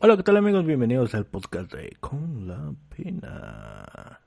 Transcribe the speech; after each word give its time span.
Hola, 0.00 0.16
¿qué 0.16 0.22
tal 0.22 0.36
amigos? 0.36 0.64
Bienvenidos 0.64 1.12
al 1.16 1.26
podcast 1.26 1.72
de 1.74 1.96
Con 1.98 2.46
la 2.46 2.72
Pena. 2.88 4.20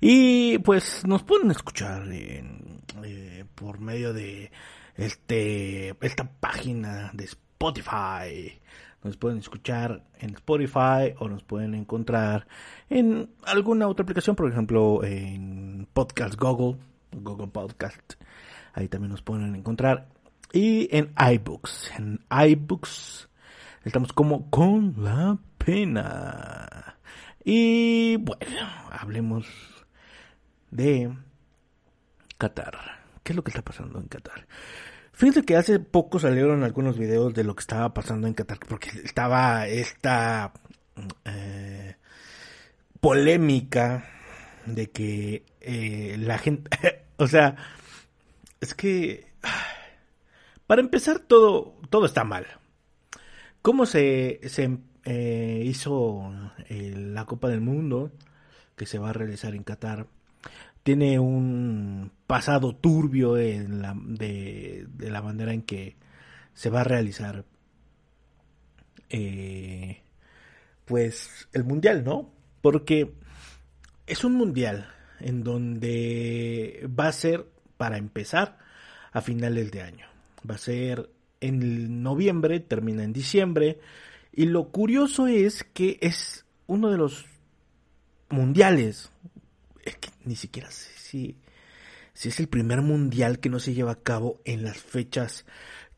Y 0.00 0.58
pues 0.58 1.04
nos 1.08 1.24
pueden 1.24 1.50
escuchar 1.50 2.02
en, 2.12 2.80
eh, 3.02 3.44
por 3.56 3.80
medio 3.80 4.12
de 4.12 4.52
este 4.94 5.96
esta 6.06 6.30
página 6.38 7.10
de 7.14 7.24
Spotify. 7.24 8.60
Nos 9.02 9.16
pueden 9.16 9.38
escuchar 9.38 10.04
en 10.20 10.34
Spotify 10.34 11.12
o 11.18 11.28
nos 11.28 11.42
pueden 11.42 11.74
encontrar 11.74 12.46
en 12.88 13.28
alguna 13.44 13.88
otra 13.88 14.04
aplicación, 14.04 14.36
por 14.36 14.48
ejemplo 14.48 15.02
en 15.02 15.88
Podcast 15.94 16.36
Google, 16.36 16.78
Google 17.10 17.48
Podcast. 17.48 18.12
Ahí 18.72 18.86
también 18.86 19.10
nos 19.10 19.22
pueden 19.22 19.56
encontrar. 19.56 20.06
Y 20.52 20.88
en 20.96 21.12
iBooks. 21.18 21.90
En 21.98 22.20
iBooks 22.30 23.27
Estamos 23.84 24.12
como 24.12 24.50
con 24.50 24.94
la 24.98 25.38
pena. 25.56 26.96
Y 27.44 28.16
bueno, 28.16 28.68
hablemos 28.90 29.46
de 30.70 31.16
Qatar. 32.36 32.78
¿Qué 33.22 33.32
es 33.32 33.36
lo 33.36 33.44
que 33.44 33.50
está 33.50 33.62
pasando 33.62 33.98
en 34.00 34.06
Qatar? 34.08 34.46
Fíjense 35.12 35.42
que 35.42 35.56
hace 35.56 35.80
poco 35.80 36.18
salieron 36.20 36.62
algunos 36.62 36.98
videos 36.98 37.34
de 37.34 37.44
lo 37.44 37.54
que 37.54 37.60
estaba 37.60 37.92
pasando 37.92 38.26
en 38.26 38.34
Qatar, 38.34 38.58
porque 38.68 38.90
estaba 39.04 39.66
esta 39.66 40.52
eh, 41.24 41.96
polémica 43.00 44.04
de 44.66 44.90
que 44.90 45.44
eh, 45.60 46.16
la 46.18 46.38
gente, 46.38 46.70
o 47.16 47.26
sea, 47.26 47.56
es 48.60 48.74
que 48.74 49.26
para 50.66 50.80
empezar 50.80 51.20
todo 51.20 51.74
todo 51.90 52.06
está 52.06 52.24
mal. 52.24 52.46
¿Cómo 53.62 53.86
se, 53.86 54.40
se 54.48 54.78
eh, 55.04 55.62
hizo 55.64 56.32
eh, 56.68 56.94
la 56.96 57.24
Copa 57.24 57.48
del 57.48 57.60
Mundo 57.60 58.12
que 58.76 58.86
se 58.86 58.98
va 58.98 59.10
a 59.10 59.12
realizar 59.12 59.54
en 59.54 59.64
Qatar? 59.64 60.06
Tiene 60.82 61.18
un 61.18 62.12
pasado 62.26 62.74
turbio 62.74 63.36
en 63.36 63.82
la, 63.82 63.94
de, 63.96 64.86
la 64.98 65.22
manera 65.22 65.52
en 65.52 65.62
que 65.62 65.96
se 66.54 66.70
va 66.70 66.80
a 66.80 66.84
realizar 66.84 67.44
eh, 69.10 70.02
pues 70.84 71.48
el 71.52 71.64
mundial, 71.64 72.04
¿no? 72.04 72.32
Porque 72.62 73.12
es 74.06 74.24
un 74.24 74.34
mundial 74.34 74.88
en 75.20 75.42
donde 75.42 76.88
va 76.98 77.08
a 77.08 77.12
ser, 77.12 77.46
para 77.76 77.98
empezar, 77.98 78.58
a 79.12 79.20
finales 79.20 79.70
de 79.70 79.82
año. 79.82 80.06
Va 80.48 80.54
a 80.54 80.58
ser 80.58 81.10
en 81.40 82.02
noviembre, 82.02 82.60
termina 82.60 83.04
en 83.04 83.12
diciembre. 83.12 83.78
Y 84.32 84.46
lo 84.46 84.70
curioso 84.70 85.26
es 85.26 85.64
que 85.64 85.98
es 86.00 86.44
uno 86.66 86.90
de 86.90 86.98
los 86.98 87.26
mundiales. 88.28 89.10
Es 89.84 89.96
que 89.96 90.10
ni 90.24 90.36
siquiera 90.36 90.70
sé 90.70 90.92
si, 90.96 91.36
si 92.12 92.28
es 92.28 92.40
el 92.40 92.48
primer 92.48 92.82
mundial 92.82 93.40
que 93.40 93.48
no 93.48 93.58
se 93.58 93.74
lleva 93.74 93.92
a 93.92 94.02
cabo 94.02 94.40
en 94.44 94.62
las 94.64 94.78
fechas 94.78 95.46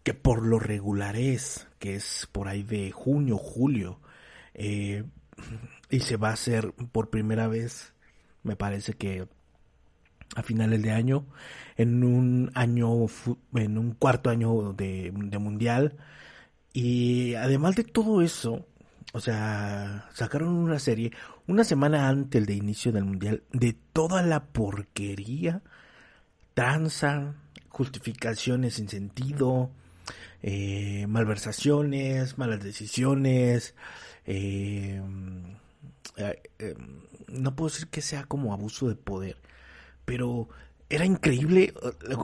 que 0.02 0.14
por 0.14 0.46
lo 0.46 0.58
regular 0.58 1.16
es, 1.16 1.68
que 1.78 1.94
es 1.94 2.28
por 2.32 2.48
ahí 2.48 2.62
de 2.62 2.90
junio, 2.90 3.36
julio. 3.36 4.00
Eh, 4.54 5.04
y 5.90 6.00
se 6.00 6.16
va 6.16 6.30
a 6.30 6.34
hacer 6.34 6.72
por 6.92 7.10
primera 7.10 7.48
vez, 7.48 7.92
me 8.42 8.56
parece 8.56 8.94
que 8.94 9.28
a 10.36 10.42
finales 10.42 10.82
de 10.82 10.92
año, 10.92 11.26
en 11.76 12.04
un 12.04 12.50
año, 12.54 13.06
en 13.54 13.78
un 13.78 13.92
cuarto 13.92 14.30
año 14.30 14.72
de, 14.72 15.12
mundial. 15.12 15.96
Y 16.72 17.34
además 17.34 17.76
de 17.76 17.84
todo 17.84 18.22
eso, 18.22 18.66
o 19.12 19.20
sea, 19.20 20.08
sacaron 20.14 20.50
una 20.50 20.78
serie 20.78 21.12
una 21.46 21.64
semana 21.64 22.08
antes 22.08 22.46
del 22.46 22.56
inicio 22.56 22.92
del 22.92 23.04
mundial 23.04 23.42
de 23.52 23.76
toda 23.92 24.22
la 24.22 24.44
porquería, 24.44 25.62
tranza, 26.54 27.34
justificaciones 27.68 28.74
sin 28.74 28.88
sentido, 28.88 29.70
eh, 30.42 31.06
malversaciones, 31.08 32.38
malas 32.38 32.62
decisiones. 32.62 33.74
Eh, 34.26 35.02
eh, 36.16 36.74
no 37.28 37.56
puedo 37.56 37.70
decir 37.70 37.88
que 37.88 38.02
sea 38.02 38.24
como 38.24 38.52
abuso 38.52 38.88
de 38.88 38.94
poder, 38.94 39.36
pero 40.10 40.48
era 40.88 41.04
increíble, 41.04 41.72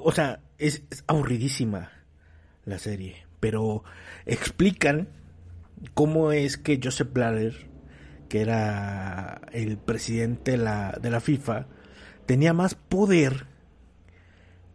o 0.03 0.11
sea, 0.11 0.41
es, 0.59 0.83
aburridísima 1.07 1.93
la 2.65 2.81
serie, 2.81 3.29
pero 3.39 3.85
explican 4.25 5.09
cómo 5.95 6.33
es 6.33 6.57
que 6.57 6.81
Joseph 6.83 7.13
Blatter, 7.13 7.69
que 8.29 8.41
era 8.41 9.41
el 9.53 9.79
presidente 9.79 10.51
de 10.51 10.57
la, 10.57 10.99
de 11.01 11.11
la 11.11 11.21
FIFA, 11.21 11.69
tenía 12.27 12.53
más 12.53 12.75
poder 12.75 13.47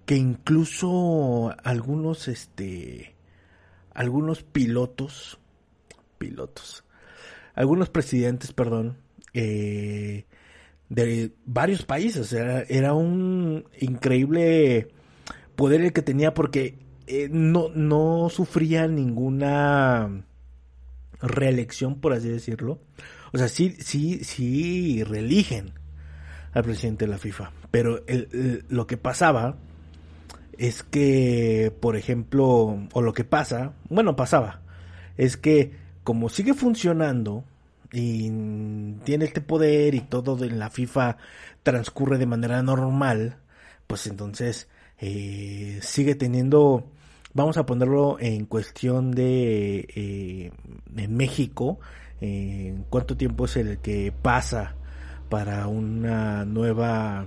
que 0.05 0.15
incluso 0.15 1.53
algunos, 1.65 2.29
este, 2.29 3.13
algunos 3.93 4.41
pilotos, 4.41 5.37
pilotos, 6.17 6.85
algunos 7.55 7.89
presidentes, 7.89 8.53
perdón, 8.53 8.99
eh, 9.33 10.27
de 10.91 11.31
varios 11.45 11.83
países. 11.83 12.33
Era, 12.33 12.63
era 12.63 12.93
un 12.93 13.63
increíble 13.79 14.89
poder 15.55 15.81
el 15.81 15.93
que 15.93 16.01
tenía 16.01 16.33
porque 16.33 16.79
eh, 17.07 17.29
no, 17.31 17.69
no 17.73 18.27
sufría 18.29 18.87
ninguna 18.87 20.25
reelección, 21.21 22.01
por 22.01 22.11
así 22.11 22.27
decirlo. 22.27 22.79
O 23.31 23.37
sea, 23.37 23.47
sí, 23.47 23.77
sí, 23.79 24.23
sí 24.25 25.03
reeligen 25.05 25.71
al 26.51 26.63
presidente 26.63 27.05
de 27.05 27.11
la 27.11 27.17
FIFA. 27.17 27.53
Pero 27.71 28.03
lo 28.67 28.85
que 28.85 28.97
pasaba 28.97 29.55
es 30.57 30.83
que, 30.83 31.73
por 31.79 31.95
ejemplo, 31.95 32.77
o 32.91 33.01
lo 33.01 33.13
que 33.13 33.23
pasa, 33.23 33.73
bueno, 33.87 34.17
pasaba, 34.17 34.61
es 35.15 35.37
que 35.37 35.71
como 36.03 36.27
sigue 36.27 36.53
funcionando 36.53 37.45
y 37.91 38.29
tiene 39.03 39.25
este 39.25 39.41
poder 39.41 39.95
y 39.95 40.01
todo 40.01 40.43
en 40.43 40.59
la 40.59 40.69
FIFA 40.69 41.17
transcurre 41.63 42.17
de 42.17 42.25
manera 42.25 42.61
normal, 42.63 43.37
pues 43.87 44.07
entonces 44.07 44.69
eh, 44.99 45.79
sigue 45.81 46.15
teniendo, 46.15 46.89
vamos 47.33 47.57
a 47.57 47.65
ponerlo 47.65 48.17
en 48.19 48.45
cuestión 48.45 49.11
de 49.11 49.87
eh, 49.95 50.51
en 50.95 51.15
México, 51.15 51.79
eh, 52.21 52.77
cuánto 52.89 53.17
tiempo 53.17 53.45
es 53.45 53.57
el 53.57 53.79
que 53.79 54.13
pasa 54.21 54.75
para 55.29 55.67
una 55.67 56.45
nueva 56.45 57.25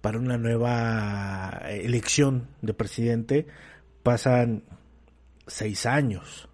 para 0.00 0.18
una 0.18 0.38
nueva 0.38 1.60
elección 1.68 2.48
de 2.62 2.72
presidente 2.72 3.46
pasan 4.02 4.64
seis 5.46 5.84
años 5.84 6.48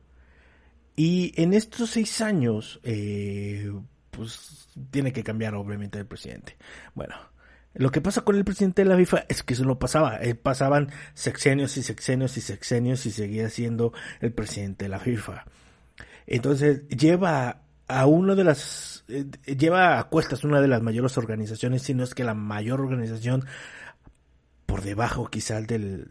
y 1.02 1.32
en 1.41 1.55
estos 1.55 1.88
seis 1.88 2.20
años, 2.20 2.79
eh, 2.82 3.73
pues 4.11 4.69
tiene 4.91 5.14
que 5.14 5.25
cambiar 5.25 5.55
obviamente 5.55 5.99
el 5.99 6.05
presidente. 6.05 6.58
Bueno, 6.94 7.14
lo 7.73 7.91
que 7.91 8.02
pasa 8.02 8.20
con 8.20 8.37
el 8.37 8.44
presidente 8.44 8.85
de 8.85 8.91
la 8.91 8.99
FIFA 8.99 9.25
es 9.26 9.43
que 9.43 9.55
eso 9.55 9.64
no 9.64 9.79
pasaba. 9.79 10.23
Eh, 10.23 10.35
pasaban 10.35 10.91
sexenios 11.14 11.79
y 11.79 11.82
sexenios 11.82 12.37
y 12.37 12.43
sexenios 12.43 13.06
y 13.06 13.12
seguía 13.12 13.49
siendo 13.49 13.94
el 14.20 14.35
presidente 14.35 14.85
de 14.85 14.88
la 14.91 14.99
FIFA. 14.99 15.47
Entonces 16.26 16.87
lleva 16.88 17.62
a 17.88 18.05
uno 18.05 18.37
de 18.37 18.44
las 18.44 19.02
eh, 19.08 19.25
lleva 19.56 20.00
a 20.00 20.05
cuestas 20.11 20.44
una 20.44 20.61
de 20.61 20.69
las 20.69 20.82
mayores 20.82 21.17
organizaciones, 21.17 21.81
si 21.81 21.94
no 21.94 22.05
es 22.05 22.14
que 22.14 22.25
la 22.25 22.35
mayor 22.35 22.79
organización 22.79 23.47
por 24.67 24.82
debajo 24.82 25.31
quizás 25.31 25.67
del, 25.67 26.08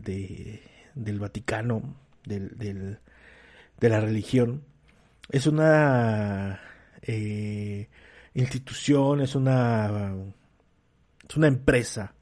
del 0.95 1.19
Vaticano, 1.19 1.95
del, 2.25 2.57
del, 2.57 2.97
de 3.80 3.89
la 3.89 4.00
religión, 4.00 4.63
es 5.29 5.47
una 5.47 6.59
eh, 7.01 7.87
institución, 8.33 9.21
es 9.21 9.35
una, 9.35 10.13
es 11.27 11.37
una 11.37 11.47
empresa 11.47 12.13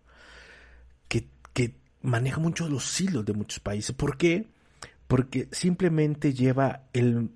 que, 1.08 1.28
que 1.54 1.76
maneja 2.02 2.40
mucho 2.40 2.68
los 2.70 3.00
hilos 3.00 3.26
de 3.26 3.34
muchos 3.34 3.60
países. 3.60 3.96
¿Por 3.96 4.18
qué? 4.18 4.48
Porque 5.08 5.48
simplemente 5.52 6.34
lleva 6.34 6.84
el 6.94 7.30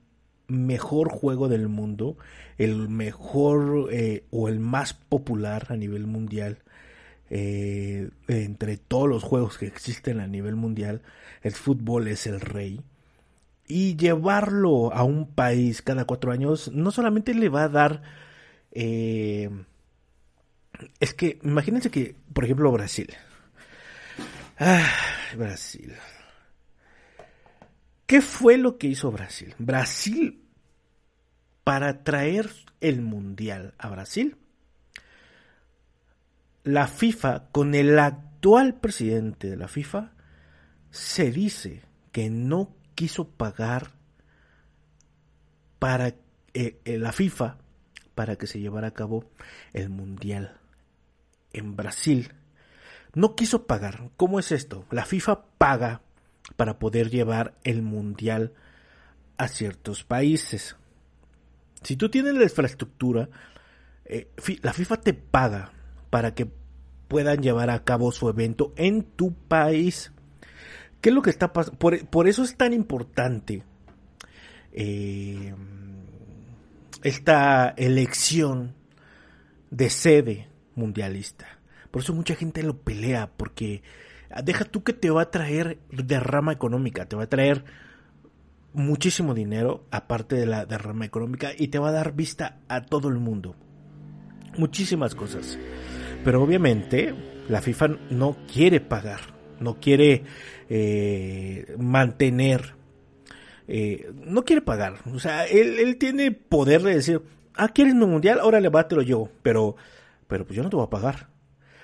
mejor 0.47 1.09
juego 1.09 1.47
del 1.47 1.69
mundo, 1.69 2.17
el 2.57 2.89
mejor 2.89 3.89
eh, 3.91 4.25
o 4.29 4.49
el 4.49 4.59
más 4.59 4.93
popular 4.93 5.67
a 5.69 5.75
nivel 5.75 6.05
mundial. 6.05 6.59
Eh, 7.33 8.09
entre 8.27 8.75
todos 8.75 9.07
los 9.07 9.23
juegos 9.23 9.57
que 9.57 9.65
existen 9.65 10.19
a 10.19 10.27
nivel 10.27 10.57
mundial, 10.57 11.01
el 11.41 11.53
fútbol 11.53 12.09
es 12.09 12.27
el 12.27 12.41
rey. 12.41 12.81
Y 13.73 13.95
llevarlo 13.95 14.93
a 14.93 15.03
un 15.03 15.33
país 15.33 15.81
cada 15.81 16.03
cuatro 16.03 16.33
años 16.33 16.69
no 16.73 16.91
solamente 16.91 17.33
le 17.33 17.47
va 17.47 17.63
a 17.63 17.69
dar... 17.69 18.01
Eh, 18.73 19.49
es 20.99 21.13
que 21.13 21.39
imagínense 21.43 21.89
que, 21.89 22.17
por 22.33 22.43
ejemplo, 22.43 22.69
Brasil. 22.73 23.13
Ah, 24.59 24.91
Brasil. 25.37 25.93
¿Qué 28.05 28.19
fue 28.19 28.57
lo 28.57 28.77
que 28.77 28.87
hizo 28.87 29.09
Brasil? 29.09 29.55
Brasil, 29.57 30.43
para 31.63 32.03
traer 32.03 32.49
el 32.81 33.01
Mundial 33.01 33.73
a 33.77 33.87
Brasil, 33.87 34.35
la 36.65 36.87
FIFA, 36.87 37.47
con 37.53 37.73
el 37.73 37.97
actual 37.97 38.81
presidente 38.81 39.49
de 39.49 39.55
la 39.55 39.69
FIFA, 39.69 40.11
se 40.89 41.31
dice 41.31 41.83
que 42.11 42.29
no 42.29 42.75
quiso 42.95 43.29
pagar 43.29 43.91
para 45.79 46.15
eh, 46.53 46.79
eh, 46.85 46.97
la 46.97 47.11
FIFA 47.11 47.57
para 48.15 48.35
que 48.35 48.47
se 48.47 48.59
llevara 48.59 48.87
a 48.87 48.93
cabo 48.93 49.25
el 49.73 49.89
Mundial 49.89 50.57
en 51.53 51.75
Brasil. 51.75 52.33
No 53.13 53.35
quiso 53.35 53.65
pagar. 53.67 54.09
¿Cómo 54.17 54.39
es 54.39 54.51
esto? 54.51 54.85
La 54.91 55.05
FIFA 55.05 55.43
paga 55.57 56.01
para 56.55 56.79
poder 56.79 57.09
llevar 57.09 57.55
el 57.63 57.81
mundial 57.81 58.53
a 59.37 59.47
ciertos 59.47 60.03
países. 60.03 60.75
Si 61.83 61.95
tú 61.95 62.09
tienes 62.09 62.35
la 62.35 62.43
infraestructura, 62.43 63.29
eh, 64.05 64.29
la 64.61 64.73
FIFA 64.73 64.97
te 64.97 65.13
paga 65.13 65.71
para 66.09 66.33
que 66.33 66.49
puedan 67.07 67.41
llevar 67.41 67.69
a 67.69 67.83
cabo 67.83 68.11
su 68.11 68.29
evento 68.29 68.73
en 68.75 69.03
tu 69.03 69.33
país. 69.33 70.11
¿Qué 71.01 71.09
es 71.09 71.15
lo 71.15 71.21
que 71.21 71.31
está 71.31 71.51
pasando? 71.51 71.77
Por, 71.79 72.27
eso 72.27 72.43
es 72.43 72.55
tan 72.55 72.73
importante 72.73 73.63
eh, 74.71 75.53
esta 77.03 77.73
elección 77.75 78.75
de 79.71 79.89
sede 79.89 80.47
mundialista. 80.75 81.47
Por 81.89 82.03
eso 82.03 82.13
mucha 82.13 82.35
gente 82.35 82.63
lo 82.63 82.77
pelea, 82.77 83.31
porque 83.35 83.81
deja 84.43 84.63
tú 84.65 84.83
que 84.83 84.93
te 84.93 85.09
va 85.09 85.23
a 85.23 85.31
traer 85.31 85.79
derrama 85.89 86.53
económica, 86.53 87.05
te 87.05 87.15
va 87.15 87.23
a 87.23 87.29
traer 87.29 87.65
muchísimo 88.73 89.33
dinero, 89.33 89.85
aparte 89.91 90.35
de 90.35 90.45
la 90.45 90.65
derrama 90.65 91.05
económica, 91.05 91.51
y 91.57 91.67
te 91.69 91.79
va 91.79 91.89
a 91.89 91.93
dar 91.93 92.13
vista 92.13 92.59
a 92.67 92.81
todo 92.81 93.09
el 93.09 93.17
mundo. 93.17 93.55
Muchísimas 94.57 95.15
cosas. 95.15 95.57
Pero 96.23 96.41
obviamente 96.43 97.13
la 97.49 97.61
FIFA 97.61 97.87
no 98.11 98.37
quiere 98.51 98.79
pagar, 98.79 99.19
no 99.59 99.79
quiere 99.79 100.23
eh, 100.73 101.75
mantener, 101.77 102.75
eh, 103.67 104.09
no 104.13 104.45
quiere 104.45 104.61
pagar. 104.61 104.99
O 105.13 105.19
sea, 105.19 105.45
él, 105.45 105.97
tiene 105.97 106.31
poder 106.31 106.81
de 106.81 106.95
decir, 106.95 107.21
ah, 107.55 107.67
¿quieres 107.67 107.93
mi 107.93 108.05
mundial? 108.05 108.39
Ahora 108.39 108.61
le 108.61 108.69
yo, 109.01 109.29
pero, 109.43 109.75
pero 110.27 110.45
pues 110.45 110.55
yo 110.55 110.63
no 110.63 110.69
te 110.69 110.77
voy 110.77 110.85
a 110.85 110.89
pagar. 110.89 111.27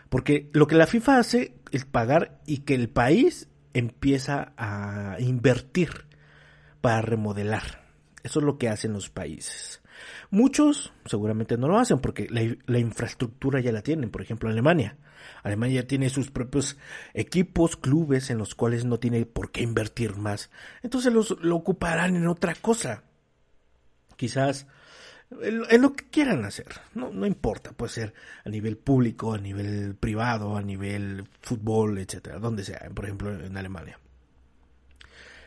Porque 0.08 0.50
lo 0.54 0.68
que 0.68 0.76
la 0.76 0.88
FIFA 0.88 1.18
hace 1.18 1.54
es 1.74 1.84
pagar 1.84 2.40
y 2.46 2.60
que 2.60 2.76
el 2.76 2.88
país 2.88 3.50
empieza 3.74 4.54
a 4.56 5.18
invertir 5.20 5.90
para 6.80 7.02
remodelar. 7.02 7.87
Eso 8.28 8.40
es 8.40 8.46
lo 8.46 8.58
que 8.58 8.68
hacen 8.68 8.92
los 8.92 9.10
países. 9.10 9.82
Muchos 10.32 10.92
seguramente 11.06 11.58
no 11.58 11.70
lo 11.70 11.80
hacen 11.80 12.00
porque 12.00 12.28
la, 12.30 12.78
infraestructura 12.78 13.62
ya 13.62 13.72
la 13.72 13.82
tienen. 13.82 14.10
Por 14.10 14.22
ejemplo, 14.22 14.50
Alemania. 14.50 14.98
Alemania 15.44 15.84
ya 15.84 15.88
tiene 15.88 16.10
sus 16.10 16.30
propios 16.30 16.78
equipos, 17.14 17.78
clubes 17.78 18.30
en 18.30 18.38
los 18.38 18.54
cuales 18.54 18.84
no 18.84 19.00
tiene 19.00 19.26
por 19.26 19.50
qué 19.50 19.62
invertir 19.62 20.18
más. 20.18 20.52
Entonces 20.84 21.14
los, 21.14 21.40
lo 21.40 21.56
ocuparán 21.56 22.18
en 22.18 22.28
otra 22.28 22.54
cosa. 22.56 23.04
Quizás 24.18 24.68
en 25.42 25.82
lo 25.82 25.94
que 25.94 26.10
quieran 26.10 26.44
hacer, 26.44 26.68
no, 26.96 27.10
no 27.10 27.26
importa, 27.26 27.72
puede 27.72 27.94
ser 27.94 28.14
a 28.44 28.50
nivel 28.50 28.76
público, 28.76 29.34
a 29.34 29.38
nivel 29.38 29.96
privado, 29.96 30.58
a 30.58 30.62
nivel 30.62 31.30
fútbol, 31.42 31.98
etcétera, 32.00 32.40
donde 32.40 32.66
sea, 32.66 32.90
por 32.94 33.06
ejemplo 33.06 33.32
en 33.40 33.56
Alemania. 33.56 33.98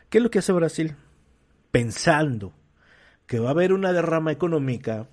¿Qué 0.09 0.17
es 0.17 0.23
lo 0.23 0.31
que 0.31 0.39
hace 0.39 0.51
Brasil? 0.51 0.95
Pensando 1.69 2.53
que 3.31 3.39
va 3.39 3.47
a 3.47 3.51
haber 3.51 3.71
una 3.71 3.93
derrama 3.93 4.33
económica, 4.33 5.07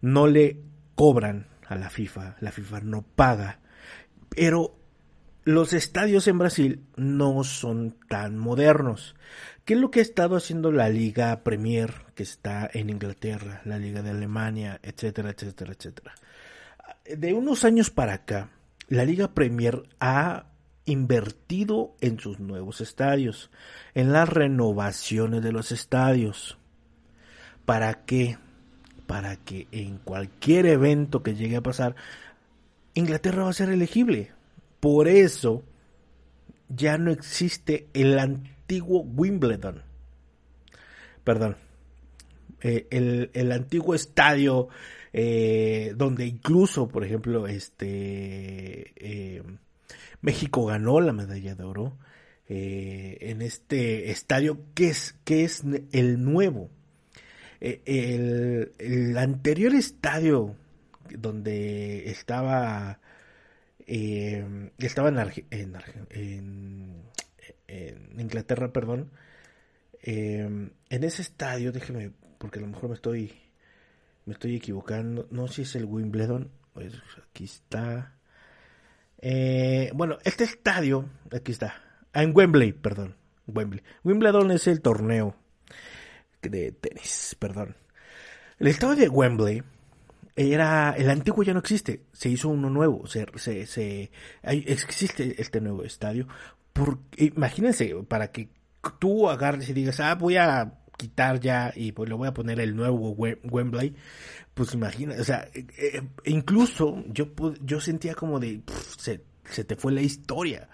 no 0.00 0.26
le 0.26 0.62
cobran 0.94 1.46
a 1.68 1.74
la 1.74 1.90
FIFA, 1.90 2.36
la 2.40 2.50
FIFA 2.50 2.80
no 2.80 3.02
paga, 3.02 3.60
pero 4.30 4.78
los 5.42 5.74
estadios 5.74 6.26
en 6.26 6.38
Brasil 6.38 6.86
no 6.96 7.44
son 7.44 7.98
tan 8.08 8.38
modernos. 8.38 9.14
¿Qué 9.66 9.74
es 9.74 9.80
lo 9.80 9.90
que 9.90 9.98
ha 9.98 10.02
estado 10.02 10.36
haciendo 10.36 10.72
la 10.72 10.88
Liga 10.88 11.44
Premier, 11.44 11.92
que 12.14 12.22
está 12.22 12.66
en 12.72 12.88
Inglaterra, 12.88 13.60
la 13.66 13.78
Liga 13.78 14.00
de 14.00 14.12
Alemania, 14.12 14.80
etcétera, 14.82 15.28
etcétera, 15.28 15.74
etcétera? 15.74 16.14
De 17.14 17.34
unos 17.34 17.66
años 17.66 17.90
para 17.90 18.14
acá, 18.14 18.48
la 18.88 19.04
Liga 19.04 19.34
Premier 19.34 19.82
ha 20.00 20.46
invertido 20.86 21.94
en 22.00 22.18
sus 22.18 22.40
nuevos 22.40 22.80
estadios, 22.80 23.50
en 23.92 24.14
las 24.14 24.30
renovaciones 24.30 25.42
de 25.42 25.52
los 25.52 25.72
estadios. 25.72 26.56
¿Para 27.64 28.04
qué? 28.04 28.38
Para 29.06 29.36
que 29.36 29.68
en 29.72 29.98
cualquier 29.98 30.66
evento 30.66 31.22
que 31.22 31.34
llegue 31.34 31.56
a 31.56 31.62
pasar, 31.62 31.94
Inglaterra 32.94 33.44
va 33.44 33.50
a 33.50 33.54
ser 33.54 33.70
elegible. 33.70 34.32
Por 34.80 35.08
eso 35.08 35.62
ya 36.68 36.98
no 36.98 37.10
existe 37.10 37.88
el 37.92 38.18
antiguo 38.18 39.00
Wimbledon. 39.00 39.82
Perdón. 41.24 41.56
Eh, 42.60 42.86
el, 43.34 43.52
antiguo 43.52 43.94
estadio 43.94 44.68
eh, 45.12 45.92
donde 45.96 46.26
incluso, 46.26 46.88
por 46.88 47.04
ejemplo, 47.04 47.46
este 47.46 48.92
eh, 48.96 49.42
México 50.22 50.64
ganó 50.64 51.00
la 51.00 51.12
medalla 51.12 51.54
de 51.54 51.64
oro 51.64 51.98
en 52.46 53.40
este 53.40 54.10
estadio 54.10 54.60
que 54.74 54.88
es, 54.88 55.14
que 55.24 55.44
es 55.44 55.62
el 55.92 56.22
nuevo. 56.22 56.70
El, 57.64 58.72
el, 58.78 59.16
anterior 59.16 59.74
estadio 59.74 60.54
donde 61.16 62.10
estaba 62.10 63.00
eh, 63.86 64.70
estaba 64.76 65.08
en, 65.08 65.18
en, 66.10 67.04
Inglaterra, 68.20 68.70
perdón. 68.70 69.12
Eh, 70.02 70.70
en 70.90 71.04
ese 71.04 71.22
estadio, 71.22 71.72
déjeme, 71.72 72.10
porque 72.36 72.58
a 72.58 72.62
lo 72.62 72.68
mejor 72.68 72.90
me 72.90 72.96
estoy 72.96 73.32
me 74.26 74.34
estoy 74.34 74.56
equivocando. 74.56 75.26
No 75.30 75.48
sé 75.48 75.54
si 75.54 75.62
es 75.62 75.76
el 75.76 75.86
Wimbledon. 75.86 76.50
Pues 76.74 76.92
aquí 77.30 77.44
está. 77.44 78.18
Eh, 79.22 79.90
bueno, 79.94 80.18
este 80.24 80.44
estadio, 80.44 81.08
aquí 81.32 81.52
está. 81.52 81.82
Ah, 82.12 82.22
en 82.22 82.36
Wembley, 82.36 82.74
perdón. 82.74 83.16
Wembley. 83.46 83.82
Wimbledon 84.02 84.50
es 84.50 84.66
el 84.66 84.82
torneo 84.82 85.34
de 86.48 86.72
tenis, 86.72 87.36
perdón. 87.38 87.76
El 88.58 88.68
estadio 88.68 88.96
de 88.96 89.08
Wembley 89.08 89.62
era 90.36 90.94
el 90.96 91.10
antiguo 91.10 91.44
ya 91.44 91.52
no 91.52 91.60
existe, 91.60 92.02
se 92.12 92.28
hizo 92.28 92.48
uno 92.48 92.70
nuevo, 92.70 93.06
se, 93.06 93.26
existe 94.42 95.40
este 95.40 95.60
nuevo 95.60 95.84
estadio. 95.84 96.26
Imagínense, 97.16 97.94
para 98.08 98.32
que 98.32 98.48
tú 98.98 99.28
agarres 99.28 99.68
y 99.68 99.72
digas, 99.72 100.00
ah, 100.00 100.14
voy 100.16 100.36
a 100.36 100.80
quitar 100.96 101.40
ya 101.40 101.72
y 101.74 101.92
pues 101.92 102.08
le 102.08 102.14
voy 102.14 102.28
a 102.28 102.34
poner 102.34 102.60
el 102.60 102.74
nuevo 102.74 103.10
Wembley, 103.10 103.94
pues 104.54 104.74
imagina, 104.74 105.14
o 105.18 105.24
sea, 105.24 105.48
eh, 105.54 105.66
eh, 105.78 106.02
incluso 106.24 107.04
yo, 107.08 107.28
yo 107.62 107.80
sentía 107.80 108.14
como 108.14 108.40
de, 108.40 108.62
se, 108.98 109.22
se 109.44 109.64
te 109.64 109.76
fue 109.76 109.92
la 109.92 110.02
historia 110.02 110.68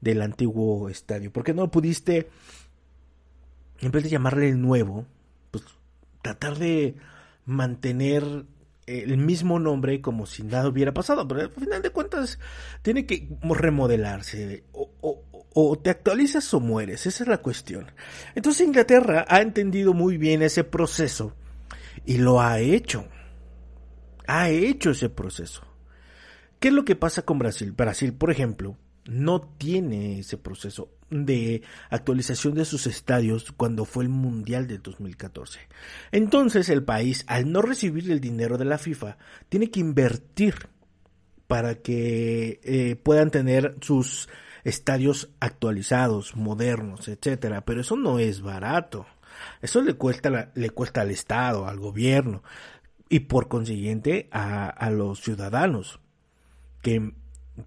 del 0.00 0.22
antiguo 0.22 0.88
estadio, 0.88 1.32
porque 1.32 1.54
no 1.54 1.70
pudiste, 1.70 2.28
en 3.80 3.90
vez 3.90 4.04
de 4.04 4.10
llamarle 4.10 4.48
el 4.48 4.60
nuevo, 4.60 5.06
pues 5.60 5.76
tratar 6.22 6.58
de 6.58 6.96
mantener 7.46 8.46
el 8.86 9.16
mismo 9.16 9.58
nombre 9.58 10.00
como 10.00 10.26
si 10.26 10.42
nada 10.42 10.68
hubiera 10.68 10.92
pasado, 10.92 11.26
pero 11.28 11.42
al 11.42 11.50
final 11.50 11.80
de 11.80 11.90
cuentas 11.90 12.38
tiene 12.82 13.06
que 13.06 13.28
remodelarse 13.42 14.64
o, 14.72 15.78
te 15.78 15.90
actualizas 15.90 16.52
o 16.54 16.60
mueres, 16.60 17.06
esa 17.06 17.22
es 17.22 17.28
la 17.28 17.38
cuestión. 17.38 17.86
Entonces 18.34 18.66
Inglaterra 18.66 19.24
ha 19.28 19.40
entendido 19.40 19.94
muy 19.94 20.16
bien 20.16 20.42
ese 20.42 20.64
proceso 20.64 21.34
y 22.04 22.18
lo 22.18 22.40
ha 22.40 22.58
hecho, 22.58 23.06
ha 24.26 24.50
hecho 24.50 24.90
ese 24.90 25.08
proceso. 25.08 25.62
¿Qué 26.58 26.68
es 26.68 26.74
lo 26.74 26.84
que 26.84 26.96
pasa 26.96 27.22
con 27.22 27.38
Brasil? 27.38 27.72
Brasil, 27.72 28.12
por 28.12 28.30
ejemplo, 28.30 28.76
no 29.04 29.40
tiene 29.42 30.18
ese 30.18 30.36
proceso. 30.36 30.90
De 31.14 31.62
actualización 31.90 32.54
de 32.54 32.64
sus 32.64 32.86
estadios 32.86 33.52
cuando 33.52 33.84
fue 33.84 34.02
el 34.04 34.10
Mundial 34.10 34.66
del 34.66 34.82
2014. 34.82 35.60
Entonces 36.10 36.68
el 36.68 36.82
país, 36.82 37.24
al 37.28 37.52
no 37.52 37.62
recibir 37.62 38.10
el 38.10 38.20
dinero 38.20 38.58
de 38.58 38.64
la 38.64 38.78
FIFA, 38.78 39.16
tiene 39.48 39.70
que 39.70 39.80
invertir 39.80 40.54
para 41.46 41.76
que 41.76 42.60
eh, 42.64 42.96
puedan 42.96 43.30
tener 43.30 43.76
sus 43.80 44.28
estadios 44.64 45.30
actualizados, 45.40 46.34
modernos, 46.34 47.06
etcétera. 47.06 47.64
Pero 47.64 47.82
eso 47.82 47.96
no 47.96 48.18
es 48.18 48.40
barato. 48.40 49.06
Eso 49.62 49.82
le 49.82 49.94
cuesta, 49.94 50.50
le 50.54 50.70
cuesta 50.70 51.02
al 51.02 51.10
Estado, 51.10 51.68
al 51.68 51.78
gobierno 51.78 52.42
y 53.08 53.20
por 53.20 53.48
consiguiente 53.48 54.28
a, 54.32 54.68
a 54.68 54.90
los 54.90 55.20
ciudadanos 55.20 56.00
que 56.82 57.14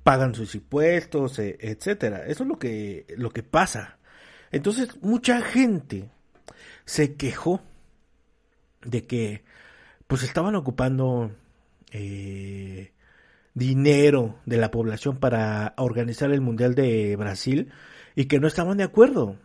pagan 0.04 0.36
sus 0.36 0.56
impuestos, 0.56 1.40
e, 1.40 1.58
etcétera. 1.60 2.26
Eso 2.28 2.44
es 2.44 2.50
lo 2.50 2.60
que, 2.60 3.06
lo 3.18 3.32
que 3.32 3.44
pasa. 3.44 3.98
Entonces, 4.52 5.02
mucha 5.02 5.42
gente 5.42 6.10
se 6.86 7.16
quejó 7.16 7.62
de 8.84 9.06
que 9.06 9.44
pues 10.08 10.24
estaban 10.24 10.56
ocupando 10.56 11.32
eh, 11.92 12.94
dinero 13.54 14.40
de 14.46 14.58
la 14.58 14.72
población 14.72 15.18
para 15.18 15.74
organizar 15.78 16.32
el 16.32 16.42
Mundial 16.42 16.76
de 16.76 17.16
Brasil 17.18 17.72
y 18.16 18.26
que 18.26 18.40
no 18.40 18.48
estaban 18.48 18.78
de 18.78 18.84
acuerdo. 18.84 19.38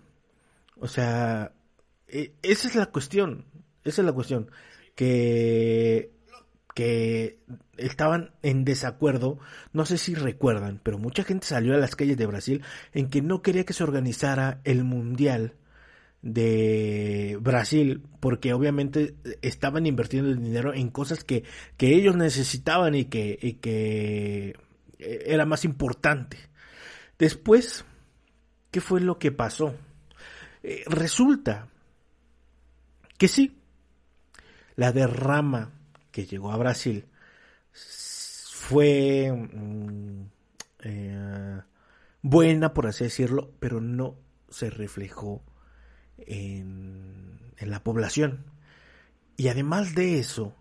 O 0.79 0.89
sea, 0.89 1.53
e, 2.09 2.35
esa 2.43 2.69
es 2.69 2.75
la 2.77 2.87
cuestión, 2.87 3.47
esa 3.85 4.03
es 4.03 4.07
la 4.07 4.13
cuestión, 4.13 4.51
que 4.95 6.13
que 6.75 7.38
estaban 7.76 8.33
en 8.43 8.64
desacuerdo, 8.64 9.38
no 9.73 9.85
sé 9.85 9.99
si 9.99 10.14
recuerdan, 10.14 10.81
pero 10.83 10.99
mucha 10.99 11.25
gente 11.25 11.47
salió 11.47 11.75
a 11.75 11.79
las 11.79 11.97
calles 11.97 12.17
de 12.17 12.26
Brasil 12.26 12.62
en 12.93 13.09
que 13.09 13.23
no 13.23 13.43
quería 13.43 13.64
que 13.64 13.73
se 13.73 13.85
organizara 13.85 14.61
el 14.64 14.85
Mundial 14.85 15.55
de 16.23 17.37
Brasil, 17.41 18.02
porque 18.21 18.55
obviamente 18.55 19.17
estaban 19.43 19.87
invirtiendo 19.87 20.31
el 20.31 20.43
dinero 20.43 20.73
en 20.73 20.88
cosas 20.88 21.25
que, 21.25 21.45
que 21.76 21.95
ellos 21.95 22.17
necesitaban 22.17 22.95
y 22.95 23.07
que, 23.07 23.38
y 23.43 23.55
que 23.55 24.57
era 24.99 25.45
más 25.45 25.64
importante. 25.64 26.38
Después, 27.19 27.85
¿qué 28.71 28.81
fue 28.81 29.00
lo 29.00 29.19
que 29.19 29.33
pasó? 29.33 29.75
Eh, 30.62 30.85
resulta 30.87 31.69
que 33.19 33.29
sí, 33.29 33.59
la 34.76 34.93
derrama 34.93 35.73
que 36.12 36.26
llegó 36.26 36.52
a 36.52 36.57
Brasil 36.57 37.07
fue 37.73 39.33
mm, 39.33 40.23
eh, 40.85 41.61
buena, 42.23 42.73
por 42.73 42.87
así 42.87 43.04
decirlo, 43.04 43.52
pero 43.59 43.81
no 43.81 44.16
se 44.49 44.71
reflejó 44.71 45.42
en, 46.19 47.40
la 47.59 47.83
población. 47.83 48.45
Y 49.37 49.49
además 49.49 49.95
de 49.95 50.19
eso, 50.19 50.57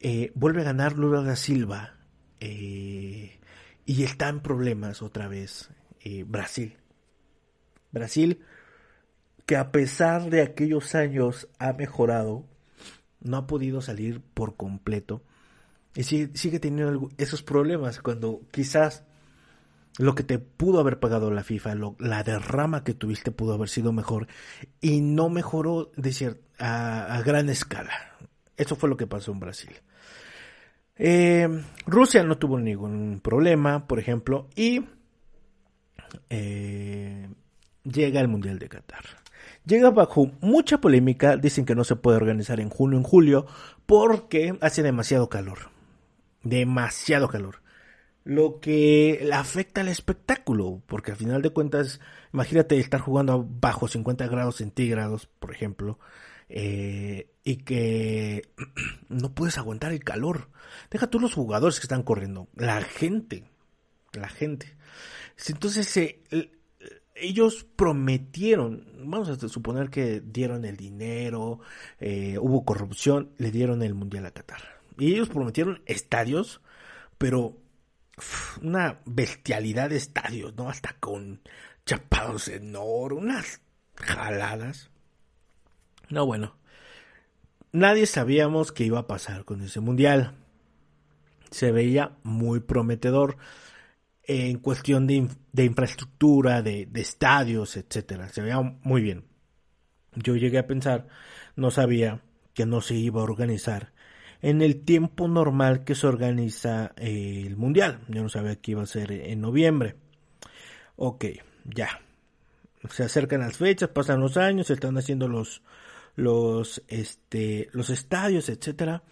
eh, 0.00 0.30
vuelve 0.34 0.60
a 0.62 0.64
ganar 0.64 0.92
Lula 0.96 1.22
da 1.22 1.36
Silva 1.36 1.96
eh, 2.40 3.40
y 3.84 4.02
está 4.04 4.28
en 4.28 4.40
problemas 4.40 5.02
otra 5.02 5.28
vez 5.28 5.70
Brasil. 6.26 6.78
Brasil, 7.92 8.42
que 9.46 9.56
a 9.56 9.72
pesar 9.72 10.30
de 10.30 10.42
aquellos 10.42 10.94
años 10.94 11.48
ha 11.58 11.72
mejorado, 11.72 12.46
no 13.20 13.36
ha 13.36 13.46
podido 13.46 13.80
salir 13.80 14.20
por 14.20 14.56
completo 14.56 15.22
y 15.94 16.04
sigue, 16.04 16.60
teniendo 16.60 17.08
esos 17.18 17.42
problemas 17.42 18.00
cuando 18.00 18.42
quizás 18.52 19.04
lo 19.98 20.14
que 20.14 20.22
te 20.22 20.38
pudo 20.38 20.78
haber 20.78 21.00
pagado 21.00 21.30
la 21.30 21.42
FIFA, 21.42 21.74
la 21.98 22.22
derrama 22.22 22.84
que 22.84 22.94
tuviste 22.94 23.32
pudo 23.32 23.54
haber 23.54 23.68
sido 23.68 23.92
mejor 23.92 24.28
y 24.80 25.00
no 25.00 25.28
mejoró 25.28 25.90
de 25.96 26.36
a, 26.58 27.20
gran 27.24 27.48
escala. 27.48 28.16
Eso 28.56 28.76
fue 28.76 28.88
lo 28.88 28.96
que 28.96 29.06
pasó 29.06 29.32
en 29.32 29.40
Brasil. 29.40 29.72
Eh, 30.96 31.48
Rusia 31.86 32.22
no 32.22 32.38
tuvo 32.38 32.58
ningún 32.58 33.20
problema, 33.20 33.86
por 33.86 33.98
ejemplo, 33.98 34.48
y 34.54 34.84
eh, 36.30 37.28
llega 37.82 38.20
el 38.20 38.28
Mundial 38.28 38.58
de 38.58 38.68
Qatar. 38.68 39.04
Llega 39.68 39.90
bajo 39.90 40.30
mucha 40.40 40.80
polémica, 40.80 41.36
dicen 41.36 41.66
que 41.66 41.74
no 41.74 41.84
se 41.84 41.94
puede 41.94 42.16
organizar 42.16 42.58
en 42.58 42.70
junio, 42.70 42.96
en 42.96 43.04
julio, 43.04 43.46
porque 43.84 44.56
hace 44.62 44.82
demasiado 44.82 45.28
calor. 45.28 45.58
Demasiado 46.42 47.28
calor. 47.28 47.60
Lo 48.24 48.60
que 48.60 49.28
afecta 49.30 49.82
al 49.82 49.88
espectáculo, 49.88 50.82
porque 50.86 51.10
al 51.10 51.18
final 51.18 51.42
de 51.42 51.50
cuentas, 51.50 52.00
imagínate 52.32 52.78
estar 52.78 53.00
jugando 53.00 53.46
bajo 53.46 53.88
50 53.88 54.26
grados 54.28 54.56
centígrados, 54.56 55.26
por 55.26 55.52
ejemplo, 55.52 55.98
eh, 56.48 57.30
y 57.44 57.56
que 57.56 58.48
no 59.10 59.34
puedes 59.34 59.58
aguantar 59.58 59.92
el 59.92 60.02
calor. 60.02 60.48
Deja 60.90 61.08
tú 61.08 61.20
los 61.20 61.34
jugadores 61.34 61.78
que 61.78 61.84
están 61.84 62.04
corriendo, 62.04 62.48
la 62.54 62.80
gente, 62.80 63.44
la 64.14 64.30
gente. 64.30 64.78
Entonces, 65.46 65.94
eh, 65.98 66.22
ellos 67.20 67.64
prometieron, 67.76 68.86
vamos 68.98 69.28
a 69.28 69.48
suponer 69.48 69.90
que 69.90 70.20
dieron 70.20 70.64
el 70.64 70.76
dinero, 70.76 71.60
eh, 71.98 72.38
hubo 72.40 72.64
corrupción, 72.64 73.30
le 73.38 73.50
dieron 73.50 73.82
el 73.82 73.94
Mundial 73.94 74.26
a 74.26 74.30
Qatar. 74.30 74.62
Y 74.98 75.12
ellos 75.14 75.28
prometieron 75.28 75.82
estadios, 75.86 76.60
pero 77.18 77.56
una 78.62 79.00
bestialidad 79.04 79.90
de 79.90 79.96
estadios, 79.96 80.54
¿no? 80.56 80.68
Hasta 80.68 80.94
con 80.94 81.40
chapados 81.86 82.48
en 82.48 82.74
oro, 82.76 83.16
unas 83.16 83.60
jaladas. 83.94 84.90
No, 86.08 86.26
bueno. 86.26 86.56
Nadie 87.70 88.06
sabíamos 88.06 88.72
qué 88.72 88.84
iba 88.84 89.00
a 89.00 89.06
pasar 89.06 89.44
con 89.44 89.60
ese 89.60 89.80
Mundial. 89.80 90.34
Se 91.50 91.70
veía 91.70 92.16
muy 92.22 92.60
prometedor 92.60 93.36
en 94.28 94.58
cuestión 94.58 95.06
de, 95.06 95.26
infraestructura, 95.64 96.60
de, 96.62 96.86
estadios, 96.94 97.76
etcétera. 97.76 98.28
Se 98.28 98.42
veía 98.42 98.60
muy 98.60 99.00
bien. 99.00 99.24
Yo 100.14 100.36
llegué 100.36 100.58
a 100.58 100.66
pensar, 100.66 101.08
no 101.56 101.70
sabía 101.70 102.20
que 102.52 102.66
no 102.66 102.82
se 102.82 102.94
iba 102.94 103.20
a 103.20 103.24
organizar 103.24 103.92
en 104.42 104.60
el 104.60 104.84
tiempo 104.84 105.28
normal 105.28 105.82
que 105.84 105.94
se 105.94 106.06
organiza 106.06 106.92
eh, 106.96 107.44
el 107.46 107.56
mundial. 107.56 108.00
Yo 108.08 108.22
no 108.22 108.28
sabía 108.28 108.56
que 108.56 108.72
iba 108.72 108.82
a 108.82 108.86
ser 108.86 109.10
en 109.10 109.40
noviembre. 109.40 109.96
Ok, 110.96 111.24
ya. 111.64 112.02
Se 112.90 113.04
acercan 113.04 113.40
las 113.40 113.56
fechas, 113.56 113.88
pasan 113.88 114.20
los 114.20 114.36
años, 114.36 114.66
se 114.66 114.74
están 114.74 114.96
haciendo 114.98 115.26
los 115.26 115.62
los 116.16 116.82
este 116.88 117.68
los 117.72 117.88
estadios, 117.88 118.50
etcétera. 118.50 119.02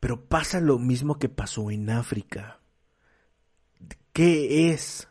Pero 0.00 0.24
pasa 0.24 0.60
lo 0.60 0.78
mismo 0.78 1.18
que 1.18 1.28
pasó 1.28 1.70
en 1.70 1.88
África. 1.88 2.58
¿Qué 4.14 4.70
es 4.70 5.08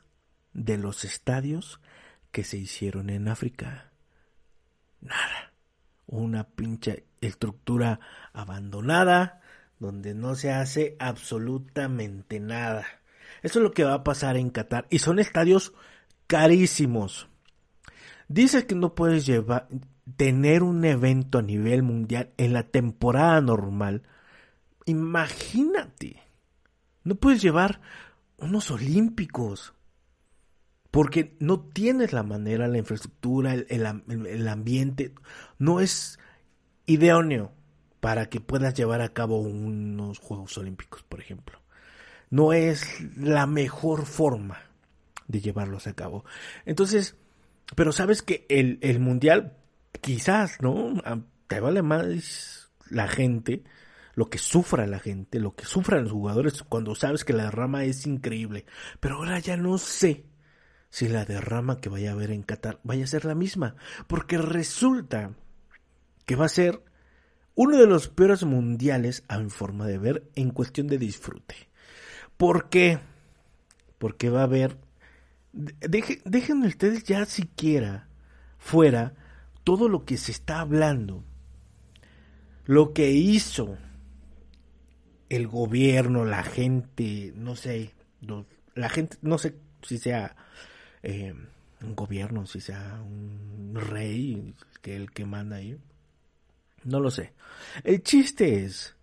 de 0.53 0.77
los 0.77 1.03
estadios 1.03 1.81
que 2.31 2.45
se 2.45 2.55
hicieron 2.55 3.09
en 3.09 3.27
África? 3.27 3.91
Nada. 5.01 5.51
Una 6.05 6.45
pinche 6.45 7.03
estructura 7.19 7.99
abandonada 8.31 9.41
donde 9.77 10.13
no 10.13 10.35
se 10.35 10.53
hace 10.53 10.95
absolutamente 10.99 12.39
nada. 12.39 12.85
Eso 13.41 13.59
es 13.59 13.63
lo 13.63 13.73
que 13.73 13.83
va 13.83 13.95
a 13.95 14.03
pasar 14.05 14.37
en 14.37 14.49
Qatar. 14.49 14.87
Y 14.89 14.99
son 14.99 15.19
estadios 15.19 15.73
carísimos. 16.27 17.27
Dices 18.29 18.63
que 18.63 18.75
no 18.75 18.95
puedes 18.95 19.25
llevar, 19.25 19.67
tener 20.15 20.63
un 20.63 20.85
evento 20.85 21.39
a 21.39 21.41
nivel 21.41 21.83
mundial 21.83 22.31
en 22.37 22.53
la 22.53 22.63
temporada 22.63 23.41
normal. 23.41 24.03
Imagínate. 24.85 26.23
No 27.03 27.15
puedes 27.15 27.41
llevar 27.41 27.81
unos 28.37 28.71
olímpicos. 28.71 29.73
Porque 30.91 31.35
no 31.39 31.59
tienes 31.59 32.13
la 32.13 32.21
manera, 32.21 32.67
la 32.67 32.77
infraestructura, 32.77 33.53
el, 33.53 34.47
ambiente. 34.47 35.13
No 35.57 35.79
es 35.79 36.19
idóneo 36.85 37.51
para 37.99 38.27
que 38.27 38.39
puedas 38.39 38.75
llevar 38.75 39.01
a 39.01 39.09
cabo 39.09 39.39
unos 39.39 40.19
Juegos 40.19 40.55
Olímpicos, 40.57 41.01
por 41.03 41.19
ejemplo. 41.19 41.59
No 42.29 42.53
es 42.53 42.85
la 43.17 43.47
mejor 43.47 44.05
forma 44.05 44.59
de 45.27 45.41
llevarlos 45.41 45.87
a 45.87 45.93
cabo. 45.93 46.25
Entonces, 46.65 47.15
pero 47.75 47.91
sabes 47.91 48.21
que 48.21 48.45
el, 48.49 48.77
el 48.81 48.99
mundial, 48.99 49.57
quizás, 49.99 50.57
¿no? 50.61 51.01
Te 51.47 51.59
vale 51.59 51.81
más 51.81 52.71
la 52.89 53.07
gente 53.07 53.63
lo 54.13 54.29
que 54.29 54.37
sufra 54.37 54.85
la 54.87 54.99
gente, 54.99 55.39
lo 55.39 55.55
que 55.55 55.65
sufran 55.65 56.03
los 56.03 56.11
jugadores 56.11 56.63
cuando 56.63 56.95
sabes 56.95 57.25
que 57.25 57.33
la 57.33 57.45
derrama 57.45 57.83
es 57.83 58.05
increíble. 58.05 58.65
Pero 58.99 59.15
ahora 59.15 59.39
ya 59.39 59.57
no 59.57 59.77
sé 59.77 60.25
si 60.89 61.07
la 61.07 61.25
derrama 61.25 61.79
que 61.79 61.89
vaya 61.89 62.11
a 62.11 62.13
haber 62.13 62.31
en 62.31 62.43
Qatar 62.43 62.79
vaya 62.83 63.05
a 63.05 63.07
ser 63.07 63.25
la 63.25 63.35
misma, 63.35 63.75
porque 64.07 64.37
resulta 64.37 65.33
que 66.25 66.35
va 66.35 66.45
a 66.45 66.49
ser 66.49 66.83
uno 67.55 67.77
de 67.77 67.87
los 67.87 68.07
peores 68.07 68.43
mundiales 68.43 69.23
a 69.27 69.39
mi 69.39 69.49
forma 69.49 69.87
de 69.87 69.97
ver 69.97 70.29
en 70.35 70.51
cuestión 70.51 70.87
de 70.87 70.97
disfrute. 70.97 71.69
¿Por 72.37 72.69
qué? 72.69 72.99
Porque 73.97 74.29
va 74.29 74.41
a 74.41 74.43
haber 74.43 74.77
dejen 75.53 76.63
ustedes 76.63 77.03
ya 77.03 77.25
siquiera 77.25 78.07
fuera 78.57 79.13
todo 79.63 79.87
lo 79.87 80.03
que 80.03 80.17
se 80.17 80.31
está 80.31 80.59
hablando, 80.59 81.23
lo 82.65 82.93
que 82.93 83.11
hizo 83.11 83.77
el 85.35 85.47
gobierno, 85.47 86.25
la 86.25 86.43
gente, 86.43 87.33
no 87.35 87.55
sé, 87.55 87.93
la 88.75 88.89
gente, 88.89 89.17
no 89.21 89.37
sé 89.37 89.55
si 89.81 89.97
sea 89.97 90.35
eh, 91.01 91.33
un 91.81 91.95
gobierno, 91.95 92.45
si 92.45 92.61
sea 92.61 93.01
un 93.03 93.73
rey, 93.73 94.53
que 94.81 94.95
el 94.95 95.11
que 95.11 95.25
manda 95.25 95.57
ahí, 95.57 95.77
no 96.83 96.99
lo 96.99 97.09
sé. 97.11 97.33
El 97.83 98.03
chiste 98.03 98.63
es 98.63 98.95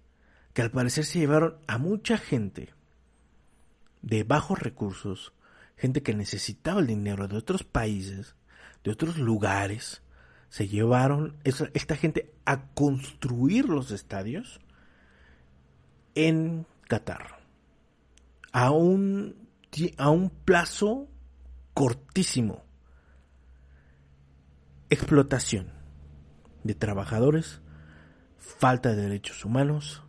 que 0.52 0.62
al 0.62 0.70
parecer 0.70 1.04
se 1.04 1.18
llevaron 1.18 1.56
a 1.66 1.78
mucha 1.78 2.18
gente 2.18 2.74
de 4.02 4.24
bajos 4.24 4.58
recursos, 4.58 5.32
gente 5.76 6.02
que 6.02 6.14
necesitaba 6.14 6.80
el 6.80 6.86
dinero 6.86 7.28
de 7.28 7.36
otros 7.36 7.64
países, 7.64 8.34
de 8.84 8.90
otros 8.90 9.18
lugares, 9.18 10.02
se 10.48 10.68
llevaron 10.68 11.36
esta 11.44 11.96
gente 11.96 12.32
a 12.44 12.66
construir 12.72 13.68
los 13.68 13.90
estadios 13.92 14.60
en 16.14 16.66
Qatar. 16.88 17.40
A 18.52 18.70
un, 18.70 19.36
a 19.96 20.10
un 20.10 20.30
plazo 20.30 21.08
cortísimo. 21.74 22.64
Explotación 24.88 25.72
de 26.64 26.74
trabajadores, 26.74 27.60
falta 28.36 28.90
de 28.90 29.02
derechos 29.02 29.44
humanos, 29.44 30.02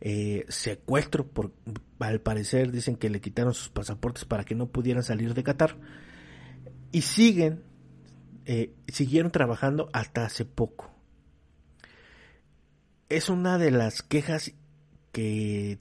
eh, 0.00 0.46
secuestro, 0.48 1.26
por, 1.26 1.52
al 1.98 2.20
parecer 2.20 2.72
dicen 2.72 2.96
que 2.96 3.10
le 3.10 3.20
quitaron 3.20 3.54
sus 3.54 3.68
pasaportes 3.68 4.24
para 4.24 4.44
que 4.44 4.54
no 4.54 4.66
pudieran 4.66 5.02
salir 5.02 5.34
de 5.34 5.44
Qatar, 5.44 5.76
y 6.92 7.02
siguen, 7.02 7.62
eh, 8.46 8.74
siguieron 8.88 9.30
trabajando 9.30 9.88
hasta 9.92 10.24
hace 10.24 10.44
poco. 10.44 10.90
Es 13.08 13.28
una 13.28 13.58
de 13.58 13.70
las 13.70 14.02
quejas 14.02 14.52
que 15.12 15.78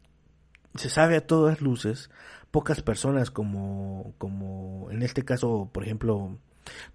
se 0.75 0.89
sabe 0.89 1.17
a 1.17 1.25
todas 1.25 1.61
luces, 1.61 2.09
pocas 2.51 2.81
personas 2.81 3.31
como, 3.31 4.13
como 4.17 4.89
en 4.91 5.01
este 5.01 5.23
caso, 5.23 5.69
por 5.71 5.83
ejemplo, 5.83 6.37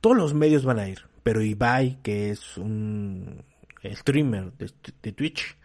todos 0.01 0.17
los 0.17 0.35
medios 0.35 0.65
van 0.65 0.79
a 0.79 0.89
ir, 0.89 1.07
pero 1.23 1.43
Ibai, 1.43 1.99
que 2.03 2.31
es 2.31 2.57
un 2.59 3.45
streamer 3.85 4.53
de, 4.53 5.13
Twitch, 5.13 5.57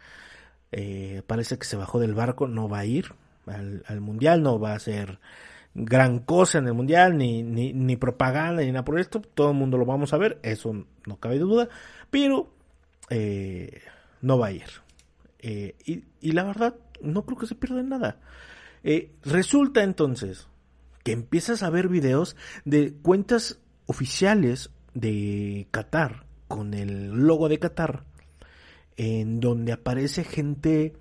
eh, 0.71 1.23
parece 1.25 1.57
que 1.57 1.65
se 1.65 1.77
bajó 1.77 1.99
del 1.99 2.13
barco, 2.13 2.47
no 2.47 2.67
va 2.67 2.79
a 2.79 2.85
ir 2.85 3.13
al, 3.45 4.01
mundial, 4.01 4.43
no 4.43 4.59
va 4.59 4.73
a 4.73 4.75
hacer 4.75 5.19
gran 5.73 6.19
cosa 6.19 6.57
en 6.59 6.67
el 6.67 6.73
mundial, 6.73 7.17
ni, 7.17 7.43
ni, 7.43 7.73
ni 7.73 7.95
propaganda, 7.95 8.61
ni 8.61 8.71
nada 8.71 8.85
por 8.85 8.99
esto, 8.99 9.21
todo 9.21 9.51
el 9.51 9.57
mundo 9.57 9.77
lo 9.77 9.85
vamos 9.85 10.13
a 10.13 10.17
ver, 10.17 10.39
eso 10.43 10.85
no 11.05 11.17
cabe 11.17 11.39
duda, 11.39 11.69
pero 12.09 12.51
eh, 13.09 13.81
no 14.21 14.37
va 14.37 14.47
a 14.47 14.51
ir. 14.51 14.88
Eh, 15.39 15.75
y, 15.85 16.31
la 16.31 16.43
verdad, 16.43 16.75
no 17.01 17.25
creo 17.25 17.37
que 17.37 17.47
se 17.47 17.55
pierda 17.55 17.81
nada. 17.83 18.19
Eh, 18.83 19.11
resulta 19.23 19.83
entonces 19.83 20.47
que 21.03 21.11
empiezas 21.11 21.63
a 21.63 21.69
ver 21.69 21.87
videos 21.87 22.35
de 22.65 22.93
cuentas 22.93 23.59
oficiales 23.85 24.69
de 24.93 25.67
Qatar 25.71 26.25
con 26.47 26.73
el 26.73 27.11
logo 27.11 27.49
de 27.49 27.59
Qatar 27.59 28.03
en 28.97 29.39
donde 29.39 29.71
aparece 29.71 30.25
gente 30.25 30.93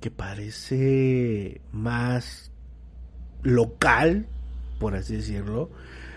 que 0.00 0.10
parece 0.10 1.60
más 1.70 2.50
local, 3.42 4.26
por 4.80 4.96
así 4.96 5.16
decirlo, 5.16 5.70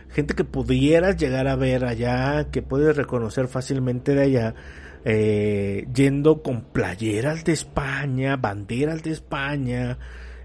gente 0.09 0.33
que 0.33 0.43
pudieras 0.43 1.17
llegar 1.17 1.47
a 1.47 1.55
ver 1.55 1.85
allá, 1.85 2.49
que 2.49 2.63
puedes 2.63 2.95
reconocer 2.97 3.47
fácilmente 3.47 4.15
de 4.15 4.23
allá, 4.23 4.55
eh, 5.05 5.87
yendo 5.93 6.41
con 6.41 6.63
playeras 6.73 7.45
de 7.45 7.53
España, 7.53 8.35
banderas 8.37 9.03
de 9.03 9.11
España, 9.11 9.99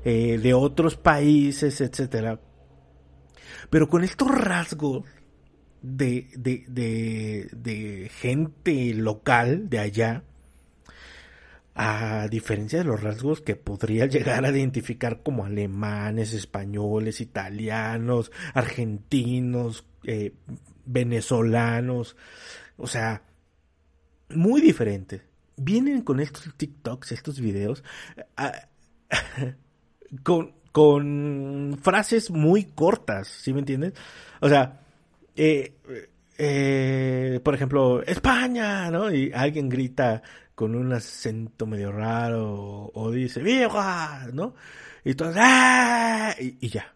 eh, 0.04 0.38
de 0.38 0.54
otros 0.54 0.96
países, 0.96 1.80
etcétera. 1.80 2.38
Pero 3.70 3.88
con 3.88 4.04
estos 4.04 4.30
rasgos 4.30 5.04
de, 5.80 6.28
de, 6.36 6.64
de, 6.68 7.48
de 7.52 8.10
gente 8.14 8.94
local 8.94 9.70
de 9.70 9.78
allá, 9.78 10.24
a 11.74 12.28
diferencia 12.28 12.80
de 12.80 12.84
los 12.84 13.02
rasgos 13.02 13.40
que 13.40 13.56
podría 13.56 14.04
llegar 14.04 14.44
a 14.44 14.50
identificar 14.50 15.22
como 15.22 15.46
alemanes, 15.46 16.34
españoles, 16.34 17.22
italianos, 17.22 18.30
argentinos, 18.52 19.86
eh, 20.04 20.34
venezolanos, 20.84 22.16
o 22.76 22.86
sea, 22.86 23.22
muy 24.34 24.60
diferente. 24.60 25.22
Vienen 25.56 26.02
con 26.02 26.20
estos 26.20 26.54
TikToks, 26.56 27.12
estos 27.12 27.40
videos, 27.40 27.84
con, 30.22 30.54
con 30.72 31.78
frases 31.82 32.30
muy 32.30 32.64
cortas, 32.64 33.28
¿sí 33.28 33.52
me 33.52 33.60
entiendes? 33.60 33.92
O 34.40 34.48
sea, 34.48 34.80
eh, 35.36 35.74
eh, 36.38 37.40
por 37.42 37.54
ejemplo, 37.54 38.02
España, 38.02 38.90
¿no? 38.90 39.12
Y 39.12 39.32
alguien 39.32 39.68
grita 39.68 40.22
con 40.54 40.74
un 40.74 40.92
acento 40.92 41.66
medio 41.66 41.92
raro 41.92 42.90
o, 42.94 43.10
dice 43.10 43.42
¡Viva! 43.42 44.26
¿no? 44.32 44.54
Y 45.04 45.10
entonces 45.10 45.42
¡Ah! 45.44 46.34
y, 46.38 46.68
ya. 46.68 46.94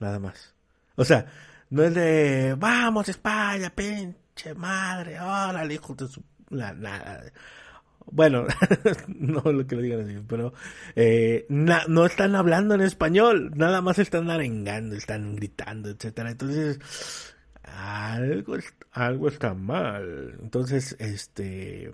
Nada 0.00 0.18
más. 0.18 0.54
O 0.96 1.04
sea, 1.04 1.26
no 1.70 1.82
es 1.84 1.94
de 1.94 2.54
vamos 2.58 3.08
España, 3.08 3.72
pinche 4.34 4.54
madre, 4.54 5.20
órale, 5.20 5.74
hijo 5.74 5.94
de 5.94 6.08
su. 6.08 6.22
Bueno, 8.06 8.46
no 9.06 9.40
lo 9.52 9.66
que 9.66 9.76
lo 9.76 9.82
digan 9.82 10.00
así, 10.00 10.18
pero 10.26 10.52
eh, 10.96 11.46
no 11.48 12.06
están 12.06 12.34
hablando 12.34 12.74
en 12.74 12.80
español, 12.80 13.52
nada 13.54 13.80
más 13.80 13.98
están 13.98 14.28
arengando, 14.30 14.96
están 14.96 15.36
gritando, 15.36 15.90
etcétera. 15.90 16.32
Entonces, 16.32 16.78
algo, 17.62 18.56
algo 18.92 19.28
está 19.28 19.54
mal. 19.54 20.36
Entonces, 20.42 20.96
este, 20.98 21.92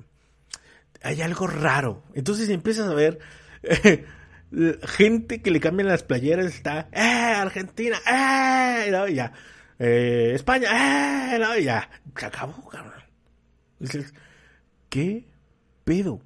hay 1.02 1.22
algo 1.22 1.46
raro. 1.46 2.02
Entonces 2.14 2.48
empiezas 2.48 2.88
a 2.88 2.94
ver 2.94 3.18
gente 4.86 5.42
que 5.42 5.50
le 5.50 5.60
cambian 5.60 5.88
las 5.88 6.02
playeras, 6.02 6.46
está, 6.46 6.88
¡eh! 6.92 7.34
Argentina, 7.36 7.98
¡eh! 8.06 8.90
No, 8.90 9.06
ya. 9.08 9.32
Eh, 9.78 10.32
España, 10.34 11.36
¡eh! 11.36 11.62
Ya. 11.62 11.88
Se 12.16 12.26
acabó, 12.26 12.68
cabrón. 12.68 13.02
Dices, 13.78 14.12
¿qué 14.88 15.24
pedo? 15.84 16.20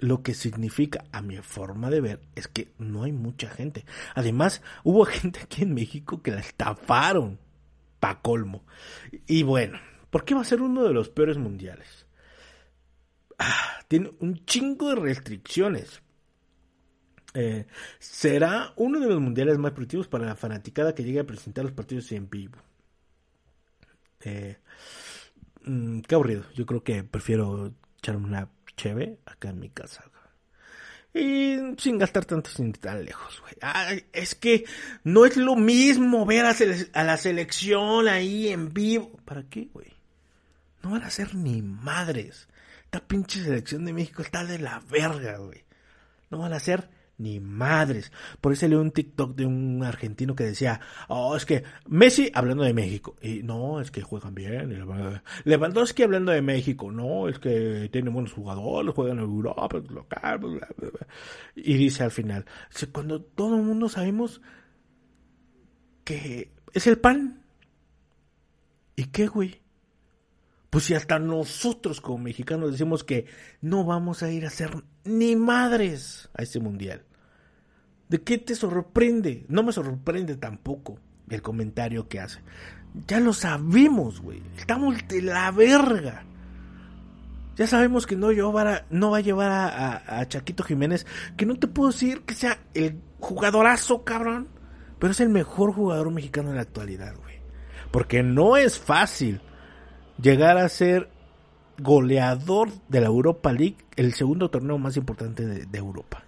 Lo 0.00 0.22
que 0.22 0.34
significa, 0.34 1.04
a 1.12 1.22
mi 1.22 1.36
forma 1.36 1.88
de 1.88 2.00
ver, 2.00 2.20
es 2.34 2.48
que 2.48 2.72
no 2.78 3.04
hay 3.04 3.12
mucha 3.12 3.48
gente. 3.48 3.84
Además, 4.14 4.62
hubo 4.82 5.04
gente 5.06 5.40
aquí 5.42 5.62
en 5.62 5.74
México 5.74 6.22
que 6.22 6.32
la 6.32 6.40
estafaron. 6.40 7.38
Pa' 8.00 8.20
colmo. 8.20 8.64
Y 9.28 9.44
bueno, 9.44 9.78
¿por 10.10 10.24
qué 10.24 10.34
va 10.34 10.40
a 10.40 10.44
ser 10.44 10.60
uno 10.60 10.82
de 10.82 10.92
los 10.92 11.08
peores 11.08 11.38
mundiales? 11.38 12.06
Ah, 13.38 13.80
tiene 13.86 14.10
un 14.18 14.44
chingo 14.44 14.88
de 14.88 14.96
restricciones. 14.96 16.02
Eh, 17.34 17.66
será 18.00 18.72
uno 18.76 18.98
de 18.98 19.06
los 19.06 19.20
mundiales 19.20 19.56
más 19.56 19.70
productivos 19.70 20.08
para 20.08 20.26
la 20.26 20.34
fanaticada 20.34 20.94
que 20.94 21.04
llegue 21.04 21.20
a 21.20 21.26
presentar 21.26 21.64
los 21.64 21.72
partidos 21.72 22.10
en 22.10 22.28
vivo. 22.28 22.58
Eh, 24.24 24.58
mm, 25.64 26.00
qué 26.00 26.14
aburrido. 26.14 26.44
Yo 26.54 26.66
creo 26.66 26.82
que 26.82 27.04
prefiero 27.04 27.72
echarme 27.98 28.26
una 28.26 28.48
cheve 28.76 29.18
acá 29.26 29.50
en 29.50 29.60
mi 29.60 29.68
casa. 29.68 30.04
Y 31.14 31.58
sin 31.76 31.98
gastar 31.98 32.24
tanto 32.24 32.48
sin 32.48 32.72
tan 32.72 33.04
lejos, 33.04 33.42
güey. 33.42 33.54
es 34.12 34.34
que 34.34 34.64
no 35.04 35.26
es 35.26 35.36
lo 35.36 35.56
mismo 35.56 36.24
ver 36.24 36.46
a, 36.46 36.54
a, 36.94 37.04
la 37.04 37.18
selección 37.18 38.08
ahí 38.08 38.48
en 38.48 38.72
vivo. 38.72 39.20
¿Para 39.26 39.42
qué, 39.42 39.68
güey? 39.72 39.92
No 40.82 40.92
van 40.92 41.02
a 41.02 41.10
ser 41.10 41.34
ni 41.34 41.60
madres. 41.60 42.48
Esta 42.84 43.00
pinche 43.00 43.42
selección 43.42 43.84
de 43.84 43.92
México 43.92 44.22
está 44.22 44.44
de 44.44 44.58
la 44.58 44.80
verga, 44.90 45.36
güey. 45.36 45.64
No 46.30 46.38
van 46.38 46.54
a 46.54 46.60
ser 46.60 46.88
ni 47.22 47.40
madres. 47.40 48.12
Por 48.40 48.52
eso 48.52 48.68
leí 48.68 48.76
un 48.76 48.90
TikTok 48.90 49.34
de 49.34 49.46
un 49.46 49.82
argentino 49.84 50.34
que 50.34 50.44
decía, 50.44 50.80
oh, 51.08 51.36
es 51.36 51.46
que 51.46 51.64
Messi 51.86 52.30
hablando 52.34 52.64
de 52.64 52.74
México. 52.74 53.16
Y 53.22 53.42
no, 53.42 53.80
es 53.80 53.90
que 53.90 54.02
juegan 54.02 54.34
bien. 54.34 54.84
Lewandowski 55.44 56.02
hablando 56.02 56.32
de 56.32 56.42
México. 56.42 56.90
No, 56.90 57.28
es 57.28 57.38
que 57.38 57.88
tienen 57.92 58.12
buenos 58.12 58.32
jugadores, 58.32 58.94
juegan 58.94 59.18
en 59.18 59.24
Europa, 59.24 59.78
local. 59.88 60.60
Y 61.54 61.74
dice 61.74 62.04
al 62.04 62.10
final, 62.10 62.44
cuando 62.92 63.22
todo 63.22 63.56
el 63.56 63.62
mundo 63.62 63.88
sabemos 63.88 64.40
que 66.04 66.52
es 66.72 66.86
el 66.86 66.98
pan. 66.98 67.42
¿Y 68.96 69.06
qué, 69.06 69.26
güey? 69.26 69.62
Pues 70.70 70.84
si 70.84 70.94
hasta 70.94 71.18
nosotros 71.18 72.00
como 72.00 72.24
mexicanos 72.24 72.72
decimos 72.72 73.04
que 73.04 73.26
no 73.60 73.84
vamos 73.84 74.22
a 74.22 74.30
ir 74.30 74.44
a 74.44 74.48
hacer 74.48 74.70
ni 75.04 75.36
madres 75.36 76.30
a 76.34 76.42
ese 76.42 76.60
mundial. 76.60 77.04
¿De 78.12 78.20
qué 78.20 78.36
te 78.36 78.54
sorprende? 78.54 79.46
No 79.48 79.62
me 79.62 79.72
sorprende 79.72 80.36
tampoco. 80.36 80.98
el 81.30 81.40
comentario 81.40 82.08
que 82.08 82.20
hace. 82.20 82.40
Ya 83.08 83.20
lo 83.20 83.32
sabemos, 83.32 84.20
güey. 84.20 84.42
Estamos 84.54 84.96
de 85.08 85.22
la 85.22 85.50
verga. 85.50 86.22
Ya 87.56 87.66
sabemos 87.66 88.06
que 88.06 88.14
no, 88.14 88.30
no 88.30 88.52
va 88.52 89.16
a 89.16 89.20
llevar 89.22 89.50
a, 89.50 90.18
a, 90.20 90.28
Chaquito 90.28 90.62
Jiménez, 90.62 91.06
que 91.38 91.46
no 91.46 91.56
te 91.56 91.68
puedo 91.68 91.90
decir 91.90 92.20
que 92.20 92.34
sea 92.34 92.58
el 92.74 93.00
jugadorazo, 93.18 94.04
cabrón, 94.04 94.48
pero 94.98 95.12
es 95.12 95.20
el 95.20 95.30
mejor 95.30 95.72
jugador 95.72 96.10
mexicano 96.10 96.50
en 96.50 96.56
la 96.56 96.62
actualidad, 96.62 97.16
güey. 97.16 97.36
Porque 97.90 98.22
no 98.22 98.58
es 98.58 98.78
fácil 98.78 99.40
llegar 100.20 100.58
a 100.58 100.68
ser 100.68 101.08
goleador 101.78 102.68
de 102.90 103.00
la 103.00 103.06
Europa 103.06 103.54
League, 103.54 103.78
el 103.96 104.12
segundo 104.12 104.50
torneo 104.50 104.76
más 104.76 104.98
importante 104.98 105.46
de, 105.46 105.78
Europa. 105.78 106.24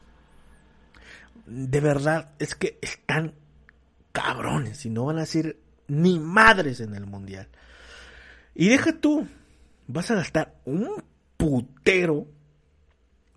De 1.46 1.80
verdad, 1.80 2.32
es 2.38 2.54
que 2.54 2.78
están 2.80 3.34
cabrones 4.12 4.86
y 4.86 4.90
no 4.90 5.04
van 5.04 5.18
a 5.18 5.26
ser 5.26 5.58
ni 5.88 6.18
madres 6.18 6.80
en 6.80 6.94
el 6.94 7.06
mundial. 7.06 7.48
Y 8.54 8.68
deja 8.68 8.98
tú, 9.00 9.26
vas 9.86 10.10
a 10.10 10.14
gastar 10.14 10.54
un 10.64 11.02
putero 11.36 12.26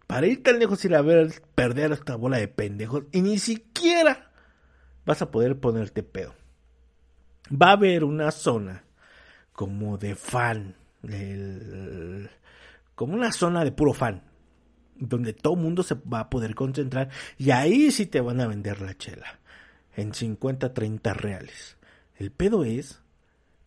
para 0.05 0.27
ir 0.27 0.41
tan 0.41 0.59
lejos 0.59 0.83
y 0.85 0.87
ver 0.87 1.41
perder 1.53 1.91
esta 1.91 2.15
bola 2.15 2.37
de 2.37 2.47
pendejos 2.47 3.03
y 3.11 3.21
ni 3.21 3.39
siquiera 3.39 4.31
vas 5.05 5.21
a 5.21 5.31
poder 5.31 5.59
ponerte 5.59 6.03
pedo. 6.03 6.33
Va 7.49 7.69
a 7.69 7.73
haber 7.73 8.03
una 8.03 8.31
zona 8.31 8.83
como 9.51 9.97
de 9.97 10.15
fan, 10.15 10.75
como 12.95 13.13
una 13.13 13.31
zona 13.31 13.63
de 13.63 13.71
puro 13.71 13.93
fan, 13.93 14.23
donde 14.99 15.33
todo 15.33 15.55
mundo 15.55 15.83
se 15.83 15.95
va 15.95 16.21
a 16.21 16.29
poder 16.29 16.55
concentrar 16.55 17.09
y 17.37 17.51
ahí 17.51 17.91
sí 17.91 18.05
te 18.05 18.21
van 18.21 18.41
a 18.41 18.47
vender 18.47 18.81
la 18.81 18.97
chela 18.97 19.39
en 19.95 20.13
50, 20.13 20.73
30 20.73 21.13
reales. 21.13 21.77
El 22.15 22.31
pedo 22.31 22.63
es 22.63 23.01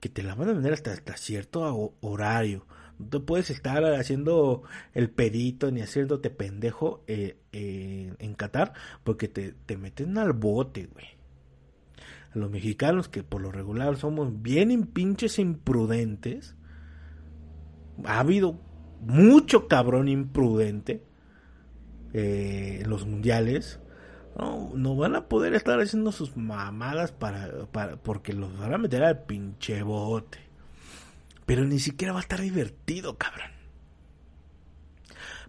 que 0.00 0.08
te 0.08 0.22
la 0.22 0.34
van 0.34 0.48
a 0.48 0.52
vender 0.52 0.72
hasta, 0.72 1.16
cierto 1.16 1.94
horario. 2.00 2.66
No 2.98 3.06
te 3.06 3.20
puedes 3.20 3.50
estar 3.50 3.84
haciendo 3.84 4.62
el 4.94 5.10
pedito 5.10 5.70
ni 5.70 5.80
haciéndote 5.80 6.30
pendejo 6.30 7.02
eh, 7.06 7.36
eh, 7.52 8.12
en 8.18 8.34
Qatar 8.34 8.72
porque 9.04 9.28
te, 9.28 9.52
te 9.66 9.76
meten 9.76 10.18
al 10.18 10.32
bote, 10.32 10.86
güey. 10.86 11.06
Los 12.32 12.50
mexicanos 12.50 13.08
que 13.08 13.24
por 13.24 13.40
lo 13.40 13.50
regular 13.50 13.96
somos 13.96 14.40
bien 14.42 14.86
pinches 14.86 15.38
imprudentes. 15.38 16.54
Ha 18.04 18.20
habido 18.20 18.60
mucho 19.00 19.66
cabrón 19.66 20.08
imprudente 20.08 21.02
eh, 22.12 22.82
los 22.86 23.06
mundiales 23.06 23.80
no, 24.36 24.70
no 24.74 24.96
van 24.96 25.16
a 25.16 25.28
poder 25.28 25.54
estar 25.54 25.80
haciendo 25.80 26.12
sus 26.12 26.36
mamadas 26.36 27.12
para, 27.12 27.66
para, 27.66 27.96
porque 27.96 28.32
los 28.32 28.56
van 28.58 28.74
a 28.74 28.78
meter 28.78 29.02
al 29.02 29.24
pinche 29.24 29.82
bote. 29.82 30.38
Pero 31.46 31.64
ni 31.64 31.78
siquiera 31.78 32.12
va 32.12 32.20
a 32.20 32.22
estar 32.22 32.40
divertido, 32.40 33.18
cabrón. 33.18 33.50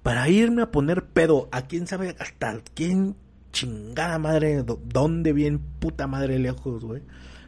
Para 0.04 0.28
irme 0.30 0.64
a 0.64 0.72
poner 0.72 1.06
pedo 1.06 1.48
a 1.52 1.68
quién 1.68 1.86
sabe 1.86 2.16
hasta 2.20 2.60
quién 2.74 3.16
chingada 3.52 4.18
madre, 4.18 4.64
dónde 4.64 5.34
bien 5.34 5.60
puta 5.60 6.08
madre 6.08 6.40
lejos, 6.40 6.84
güey. 6.84 7.04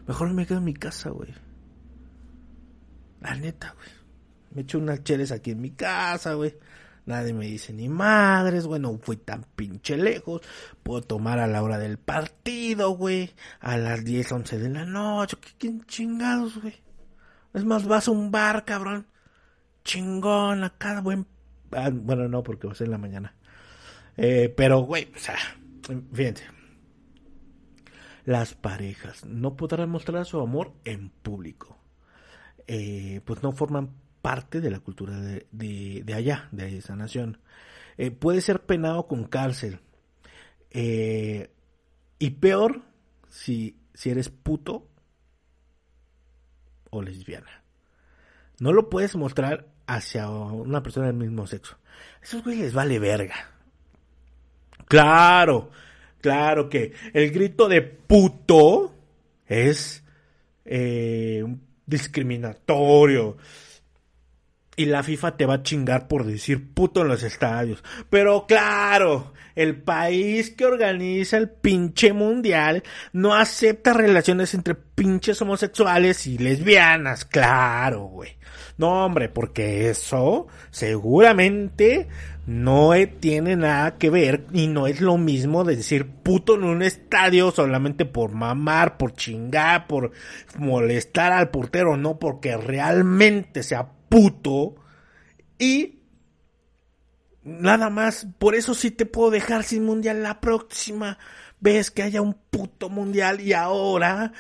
Mejor 0.08 0.34
me 0.34 0.46
quedo 0.46 0.60
en 0.60 0.66
mi 0.66 0.74
casa, 0.74 1.10
güey. 1.10 1.34
La 3.22 3.36
neta, 3.36 3.74
güey. 3.76 3.90
Me 4.52 4.62
echo 4.62 4.78
unas 4.78 5.04
cheles 5.04 5.32
aquí 5.32 5.52
en 5.52 5.62
mi 5.62 5.72
casa, 5.72 6.34
güey. 6.36 6.56
Nadie 7.06 7.34
me 7.34 7.46
dice 7.46 7.74
ni 7.74 7.90
madres, 7.90 8.66
güey, 8.66 8.80
no 8.80 8.98
fui 8.98 9.18
tan 9.18 9.44
pinche 9.56 9.98
lejos. 9.98 10.42
Puedo 10.84 11.02
tomar 11.02 11.40
a 11.40 11.48
la 11.48 11.62
hora 11.62 11.78
del 11.78 11.98
partido, 11.98 12.92
güey. 12.92 13.34
A 13.60 13.78
las 13.78 14.06
10, 14.06 14.32
11 14.32 14.60
de 14.60 14.70
la 14.70 14.86
noche. 14.86 15.38
¿Qué, 15.58 15.74
chingados, 15.86 16.62
güey? 16.62 16.76
Es 17.54 17.66
más, 17.66 17.86
vas 17.86 18.08
a 18.08 18.12
un 18.12 18.32
bar, 18.32 18.64
cabrón. 18.64 19.08
Chingón, 19.84 20.64
acá, 20.64 21.02
buen... 21.02 21.28
Ah, 21.72 21.90
bueno, 21.92 22.28
no, 22.28 22.42
porque 22.42 22.68
va 22.68 22.74
a 22.74 22.76
ser 22.76 22.86
en 22.86 22.92
la 22.92 22.98
mañana. 22.98 23.36
Eh, 24.16 24.54
pero, 24.56 24.80
güey, 24.80 25.12
o 25.14 25.20
sea, 25.20 25.38
fíjense. 26.14 26.46
Las 28.26 28.54
parejas 28.54 29.26
no 29.26 29.58
podrán 29.58 29.90
mostrar 29.90 30.26
su 30.26 30.40
amor 30.40 30.72
en 30.86 31.10
público. 31.10 31.78
Eh, 32.68 33.20
pues 33.26 33.44
no 33.44 33.52
forman 33.52 33.90
parte 34.24 34.62
de 34.62 34.72
la 34.72 34.80
cultura 34.80 35.20
de, 35.20 36.14
allá, 36.16 36.48
de 36.54 36.78
esa 36.78 36.96
nación. 36.96 37.40
Eh, 37.98 38.10
puede 38.10 38.40
ser 38.40 38.62
penado 38.62 39.06
con 39.06 39.26
cárcel. 39.26 39.82
Eh, 40.72 41.52
y 42.20 42.30
peor 42.30 42.84
si, 43.30 43.76
si 43.94 44.12
eres 44.12 44.30
puto 44.30 44.88
o 46.90 47.02
lesbiana. 47.02 47.64
No 48.60 48.72
lo 48.72 48.90
puedes 48.90 49.14
mostrar 49.18 49.68
hacia 49.88 50.30
una 50.30 50.82
persona 50.82 51.08
del 51.08 51.18
mismo 51.18 51.46
sexo. 51.46 51.78
Esos 52.22 52.46
güeyes 52.46 52.64
les 52.64 52.74
vale 52.74 53.00
verga. 53.00 53.36
Claro, 54.88 55.70
claro 56.22 56.70
que 56.70 56.94
el 57.14 57.30
grito 57.32 57.68
de 57.68 57.82
puto 57.82 58.96
es 59.46 60.02
eh, 60.64 61.44
discriminatorio 61.86 63.36
y 64.76 64.86
la 64.86 65.04
FIFA 65.04 65.38
te 65.38 65.46
va 65.46 65.56
a 65.56 65.64
chingar 65.64 66.08
por 66.08 66.26
decir 66.26 66.74
puto 66.74 67.02
en 67.02 67.08
los 67.08 67.24
estadios. 67.24 67.84
Pero 68.10 68.46
claro, 68.48 69.34
el 69.56 69.82
país 69.82 70.50
que 70.52 70.66
organiza 70.66 71.38
el 71.38 71.50
pinche 71.50 72.14
mundial 72.14 72.84
no 73.12 73.36
acepta 73.36 73.94
relaciones 73.94 74.54
entre 74.54 74.76
pinches 74.76 75.42
homosexuales 75.42 76.26
y 76.28 76.38
lesbianas. 76.38 77.26
Claro, 77.26 78.04
güey. 78.06 78.38
No, 78.78 79.06
hombre, 79.06 79.30
porque 79.30 79.90
eso 79.90 80.48
seguramente 80.72 82.08
no 82.46 82.92
tiene 83.20 83.56
nada 83.56 83.98
que 83.98 84.10
ver 84.10 84.46
y 84.52 84.68
no 84.68 84.88
es 84.88 85.00
lo 85.00 85.18
mismo 85.18 85.64
de 85.64 85.78
decir 85.78 86.08
puto 86.08 86.56
en 86.56 86.64
un 86.64 86.82
estadio 86.82 87.52
solamente 87.52 88.06
por 88.06 88.32
mamar, 88.32 88.98
por 88.98 89.14
chingar, 89.14 89.88
por 89.88 90.12
molestar 90.58 91.32
al 91.32 91.52
portero, 91.52 91.96
no 91.96 92.20
porque 92.20 92.58
realmente 92.58 93.64
sea 93.64 93.88
puto. 94.14 94.76
Y 95.58 96.00
nada 97.44 97.90
más, 97.90 98.28
por 98.38 98.54
eso 98.54 98.76
sí 98.76 98.92
te 98.92 99.08
puedo 99.08 99.32
dejar 99.32 99.64
sin 99.64 99.84
mundial 99.84 100.22
la 100.22 100.40
próxima 100.40 101.18
vez 101.60 101.90
que 101.90 102.04
haya 102.04 102.22
un 102.22 102.36
puto 102.36 102.90
mundial 102.90 103.42
y 103.42 103.54
ahora 103.54 104.34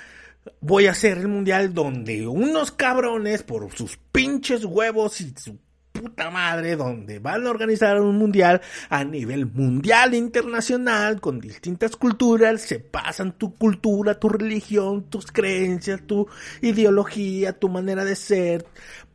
voy 0.59 0.85
a 0.85 0.91
hacer 0.91 1.17
el 1.17 1.27
mundial 1.27 1.73
donde 1.73 2.27
unos 2.27 2.71
cabrones 2.71 3.43
por 3.43 3.73
sus 3.75 3.97
pinches 4.11 4.63
huevos 4.65 5.21
y 5.21 5.33
su 5.35 5.57
puta 6.03 6.29
madre 6.29 6.75
donde 6.75 7.19
van 7.19 7.47
a 7.47 7.49
organizar 7.49 7.99
un 8.01 8.17
mundial 8.17 8.61
a 8.89 9.03
nivel 9.05 9.45
mundial 9.45 10.13
internacional 10.13 11.21
con 11.21 11.39
distintas 11.39 11.95
culturas, 11.95 12.61
se 12.61 12.79
pasan 12.79 13.37
tu 13.37 13.55
cultura, 13.55 14.19
tu 14.19 14.27
religión, 14.27 15.09
tus 15.09 15.31
creencias, 15.31 16.01
tu 16.05 16.27
ideología, 16.61 17.57
tu 17.57 17.69
manera 17.69 18.03
de 18.03 18.15
ser, 18.15 18.65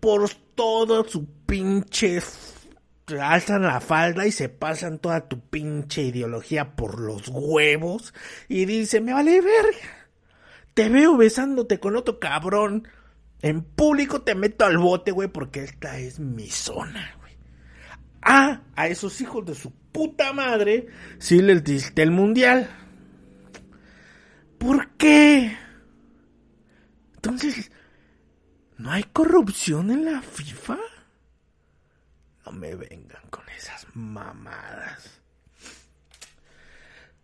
por 0.01 0.31
todo 0.55 1.07
su 1.07 1.27
pinche 1.47 2.21
alzan 3.17 3.63
la 3.63 3.81
falda 3.81 4.27
y 4.27 4.33
se 4.33 4.49
pasan 4.49 4.99
toda 4.99 5.29
tu 5.29 5.41
pinche 5.41 6.03
ideología 6.03 6.75
por 6.77 7.01
los 7.01 7.29
huevos 7.29 8.13
y 8.49 8.65
dice, 8.65 9.01
me 9.01 9.13
vale 9.15 9.41
verga. 9.41 10.09
Te 10.75 10.89
veo 10.89 11.17
besándote 11.17 11.81
con 11.81 11.97
otro 11.97 12.19
cabrón. 12.19 12.87
En 13.41 13.63
público 13.63 14.23
te 14.23 14.35
meto 14.35 14.65
al 14.65 14.79
bote, 14.79 15.13
güey, 15.13 15.29
porque 15.29 15.63
esta 15.65 15.99
es 15.99 16.19
mi 16.19 16.49
zona, 16.49 17.15
güey. 17.21 17.37
Ah, 18.23 18.63
a 18.75 18.89
esos 18.89 19.21
hijos 19.21 19.47
de 19.47 19.55
su 19.55 19.73
puta 19.93 20.33
madre 20.33 20.89
sí 21.19 21.41
les 21.41 21.63
diste 21.63 22.03
el 22.03 22.11
mundial. 22.11 22.69
¿Por 24.59 24.97
qué? 24.97 25.57
Entonces, 27.15 27.71
¿No 28.79 28.93
hay 28.93 29.03
corrupción 29.03 29.91
en 29.91 30.05
la 30.05 30.23
FIFA? 30.23 30.79
No 32.47 32.53
me 32.53 32.77
vengan 32.77 33.23
con 33.29 33.43
esas 33.57 33.85
mamadas. 33.93 35.21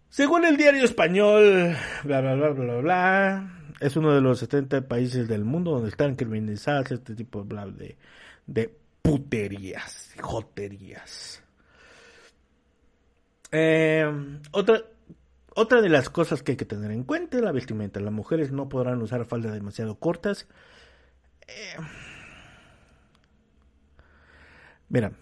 Según 0.09 0.45
el 0.45 0.57
diario 0.57 0.85
español, 0.85 1.77
bla, 2.03 2.21
bla, 2.21 2.35
bla, 2.35 2.49
bla, 2.51 2.77
bla, 2.79 3.54
es 3.81 3.97
uno 3.97 4.15
de 4.15 4.21
los 4.21 4.39
70 4.39 4.89
países 4.89 5.29
del 5.29 5.45
mundo 5.45 5.73
donde 5.73 5.89
están 5.89 6.15
criminalizadas 6.15 6.93
este 6.93 7.15
tipo 7.15 7.45
de, 7.45 7.97
de 8.47 8.79
puterías, 9.03 10.15
joterías. 10.21 11.43
Eh, 13.51 14.05
otra, 14.51 14.83
otra 15.55 15.81
de 15.81 15.89
las 15.89 16.11
cosas 16.11 16.43
que 16.43 16.53
hay 16.53 16.57
que 16.57 16.65
tener 16.65 16.91
en 16.91 17.05
cuenta 17.05 17.37
es 17.37 17.43
la 17.43 17.53
vestimenta. 17.53 18.01
Las 18.01 18.13
mujeres 18.13 18.51
no 18.51 18.69
podrán 18.69 19.01
usar 19.03 19.25
faldas 19.25 19.53
demasiado 19.53 19.97
cortas 19.97 20.49
eh, 21.47 21.77
mira, 24.89 25.13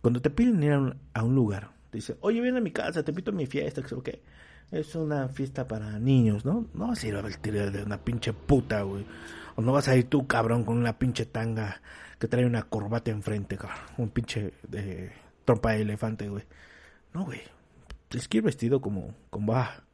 cuando 0.00 0.20
te 0.20 0.30
piden 0.30 0.62
ir 0.62 0.72
a 1.14 1.22
un, 1.24 1.34
lugar, 1.34 1.70
te 1.90 1.98
dicen, 1.98 2.16
oye, 2.20 2.40
ven 2.40 2.56
a 2.56 2.60
mi 2.60 2.70
casa, 2.70 3.02
te 3.02 3.10
invito 3.10 3.30
a 3.30 3.34
mi 3.34 3.46
fiesta, 3.46 3.82
que 3.82 4.22
es 4.70 4.94
una 4.94 5.28
fiesta 5.28 5.66
para 5.66 5.98
niños, 5.98 6.44
¿no? 6.44 6.66
No 6.74 6.88
vas 6.88 7.02
a 7.02 7.06
ir 7.06 7.16
a 7.16 7.22
vestir 7.22 7.70
de 7.70 7.82
una 7.82 7.98
pinche 7.98 8.32
puta, 8.32 8.82
güey. 8.82 9.06
O 9.56 9.62
no 9.62 9.72
vas 9.72 9.88
a 9.88 9.96
ir 9.96 10.08
tú, 10.08 10.26
cabrón, 10.26 10.64
con 10.64 10.76
una 10.76 10.98
pinche 10.98 11.26
tanga 11.26 11.80
que 12.18 12.28
trae 12.28 12.44
una 12.44 12.64
corbata 12.64 13.10
enfrente, 13.10 13.56
cabrón. 13.56 13.78
Un 13.96 14.10
pinche 14.10 14.54
de 14.68 15.12
trompa 15.44 15.72
de 15.72 15.82
elefante, 15.82 16.28
güey. 16.28 16.44
No, 17.14 17.24
güey. 17.24 17.40
Es 18.10 18.28
que 18.28 18.38
ir 18.38 18.42
vestido 18.42 18.80
como, 18.80 19.14
como 19.30 19.52
va, 19.52 19.84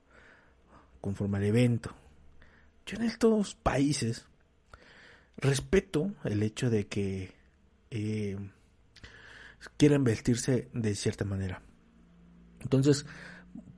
conforme 1.01 1.39
al 1.39 1.45
evento. 1.45 1.95
Yo 2.87 2.97
en 2.97 3.05
estos 3.05 3.55
países 3.55 4.27
respeto 5.37 6.13
el 6.25 6.43
hecho 6.43 6.71
de 6.71 6.87
que 6.87 7.33
eh, 7.91 8.37
quieran 9.77 10.05
vestirse 10.05 10.69
de 10.73 10.95
cierta 10.95 11.25
manera. 11.25 11.63
Entonces, 12.61 13.07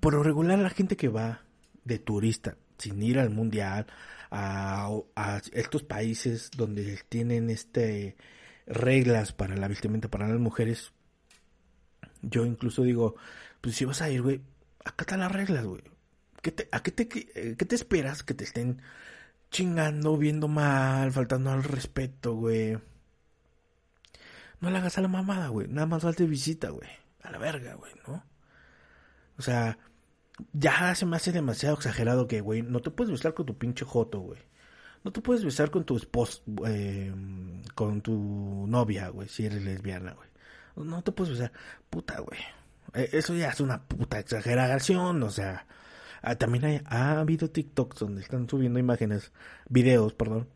por 0.01 0.15
lo 0.15 0.23
regular 0.23 0.59
la 0.59 0.71
gente 0.71 0.97
que 0.97 1.09
va 1.09 1.43
de 1.85 1.99
turista 1.99 2.57
sin 2.79 3.03
ir 3.03 3.19
al 3.19 3.31
mundial 3.31 3.87
a, 4.31 4.91
estos 5.53 5.83
países 5.83 6.51
donde 6.57 6.99
tienen 7.09 7.51
este 7.51 8.17
reglas 8.67 9.33
para 9.33 9.57
la 9.57 9.69
vestimenta 9.69 10.09
para 10.09 10.29
las 10.29 10.41
mujeres 10.41 10.93
yo 12.23 12.45
incluso 12.45 12.83
digo 12.83 13.15
pues 13.61 13.77
si 13.77 13.85
vas 13.85 14.03
a 14.03 14.11
ir 14.11 14.23
güey 14.23 14.41
acata 14.85 15.17
las 15.17 15.33
reglas 15.33 15.65
güey 15.65 15.83
¿A 16.71 16.81
qué 16.81 16.93
te, 16.93 17.09
qué 17.09 17.65
te 17.65 17.75
esperas 17.75 18.23
que 18.23 18.35
te 18.35 18.45
estén 18.45 18.81
chingando, 19.51 20.17
viendo 20.17 20.49
mal, 20.49 21.11
faltando 21.11 21.51
al 21.51 21.65
respeto, 21.65 22.35
güey? 22.35 22.79
No 24.61 24.71
le 24.71 24.79
hagas 24.79 24.97
a 24.99 25.03
la 25.03 25.09
mamada, 25.09 25.49
güey. 25.49 25.67
Nada 25.69 25.87
más 25.87 26.03
falte 26.03 26.25
visita, 26.25 26.71
güey. 26.71 26.89
A 27.23 27.31
la 27.31 27.39
verga, 27.39 27.75
güey, 27.75 27.93
¿no? 28.07 28.25
O 29.39 29.43
sea, 29.43 29.79
ya 30.53 30.95
se 30.95 31.07
me 31.07 31.17
hace 31.17 31.33
demasiado 31.33 31.77
exagerado 31.77 32.27
que, 32.27 32.41
güey, 32.41 32.63
no 32.63 32.81
te 32.81 32.91
puedes 32.91 33.13
besar 33.13 33.35
con 33.35 33.47
tu 33.47 33.57
pinche 33.57 33.85
joto, 33.85 34.21
güey. 34.21 34.41
No 35.05 35.13
te 35.13 35.21
puedes 35.21 35.45
besar 35.45 35.71
con 35.71 35.85
tu 35.85 35.97
esposo, 35.97 36.43
eh, 36.67 37.13
con 37.75 38.01
tu 38.01 38.67
novia, 38.67 39.09
güey, 39.09 39.29
si 39.29 39.47
eres 39.47 39.63
lesbiana, 39.63 40.15
güey. 40.15 40.29
No 40.77 41.03
te 41.03 41.13
puedes 41.13 41.33
besar. 41.33 41.53
Puta, 41.89 42.19
güey. 42.21 42.41
E, 42.93 43.11
eso 43.13 43.35
ya 43.35 43.51
es 43.51 43.61
una 43.61 43.83
puta 43.85 44.19
exageración, 44.19 45.23
o 45.23 45.31
sea. 45.31 45.67
Ah, 46.23 46.35
también 46.35 46.65
hay, 46.65 46.81
ha 46.87 47.21
habido 47.21 47.51
TikToks 47.51 48.01
donde 48.01 48.21
están 48.23 48.49
subiendo 48.49 48.81
imágenes, 48.81 49.33
videos, 49.69 50.13
perdón, 50.15 50.49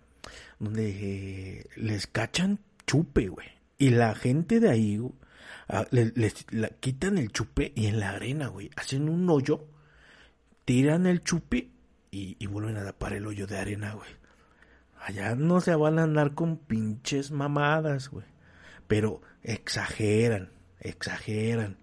donde 0.59 1.59
eh, 1.61 1.67
les 1.77 2.07
cachan 2.09 2.59
chupe, 2.87 3.29
güey. 3.29 3.47
Y 3.79 3.91
la 3.91 4.15
gente 4.15 4.59
de 4.59 4.71
ahí 4.71 5.01
ah, 5.71 5.87
les, 5.91 6.35
quitan 6.81 7.19
el 7.19 7.33
chupe 7.33 7.73
y 7.75 7.87
en 7.87 8.01
la 8.01 8.11
arena, 8.11 8.49
güey, 8.49 8.71
hacen 8.77 9.09
un 9.09 9.29
hoyo, 9.31 9.67
tiran 10.65 11.07
el 11.07 11.23
chupe 11.23 11.71
y, 12.11 12.47
vuelven 12.47 12.77
a 12.77 12.85
tapar 12.85 13.13
el 13.13 13.27
hoyo 13.27 13.47
de 13.47 13.59
arena, 13.59 13.95
güey. 13.95 14.11
Allá 15.01 15.35
no 15.35 15.61
se 15.61 15.75
van 15.75 15.99
a 15.99 16.03
andar 16.03 16.35
con 16.35 16.59
pinches 16.59 17.31
mamadas, 17.31 18.11
güey. 18.11 18.27
Pero 18.87 19.23
exageran, 19.43 20.51
exageran. 20.81 21.79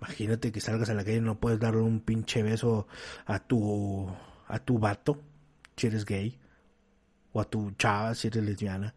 Imagínate 0.00 0.50
que 0.50 0.60
salgas 0.60 0.90
a 0.90 0.94
la 0.94 1.04
calle 1.04 1.18
y 1.18 1.20
no 1.20 1.38
puedes 1.38 1.60
darle 1.60 1.82
un 1.82 2.00
pinche 2.00 2.42
beso 2.42 2.88
a 3.26 3.38
tu 3.38 4.10
a 4.48 4.58
tu 4.58 4.78
vato 4.78 5.22
si 5.76 5.88
eres 5.88 6.04
gay 6.04 6.38
o 7.32 7.40
a 7.40 7.44
tu 7.44 7.72
chava 7.72 8.14
si 8.14 8.28
eres 8.28 8.44
lesbiana. 8.44 8.94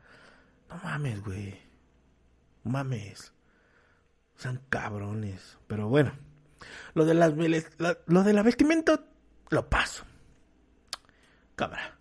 No 0.69 0.78
mames, 0.84 1.21
güey. 1.21 1.60
No 2.63 2.71
mames. 2.71 3.34
Son 4.39 4.62
cabrones. 4.69 5.58
Pero 5.67 5.89
bueno, 5.89 6.13
lo 6.93 7.04
de 7.04 7.13
las 7.13 7.34
lo 8.08 8.23
de 8.23 8.34
la 8.34 8.41
vestimenta 8.41 9.04
lo 9.49 9.69
paso. 9.69 10.06
Cámara. 11.58 11.99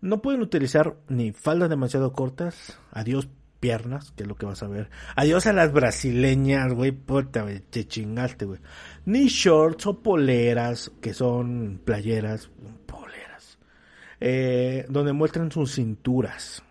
No 0.00 0.20
pueden 0.20 0.42
utilizar 0.42 0.96
ni 1.06 1.32
faldas 1.32 1.70
demasiado 1.70 2.12
cortas. 2.12 2.80
Adiós 2.90 3.28
piernas, 3.60 4.10
que 4.16 4.24
es 4.24 4.28
lo 4.28 4.34
que 4.34 4.46
vas 4.46 4.64
a 4.64 4.68
ver. 4.68 4.90
Adiós 5.14 5.46
a 5.46 5.52
las 5.52 5.72
brasileñas, 5.72 6.72
güey, 6.72 6.90
puta, 6.90 7.46
te 7.70 7.86
chingaste, 7.86 8.44
güey. 8.44 8.60
Ni 9.04 9.28
shorts 9.28 9.86
o 9.86 10.02
poleras, 10.02 10.90
que 11.00 11.14
son 11.14 11.80
playeras, 11.84 12.50
poleras, 12.86 13.60
eh, 14.18 14.86
donde 14.88 15.12
muestran 15.12 15.52
sus 15.52 15.76
cinturas. 15.76 16.64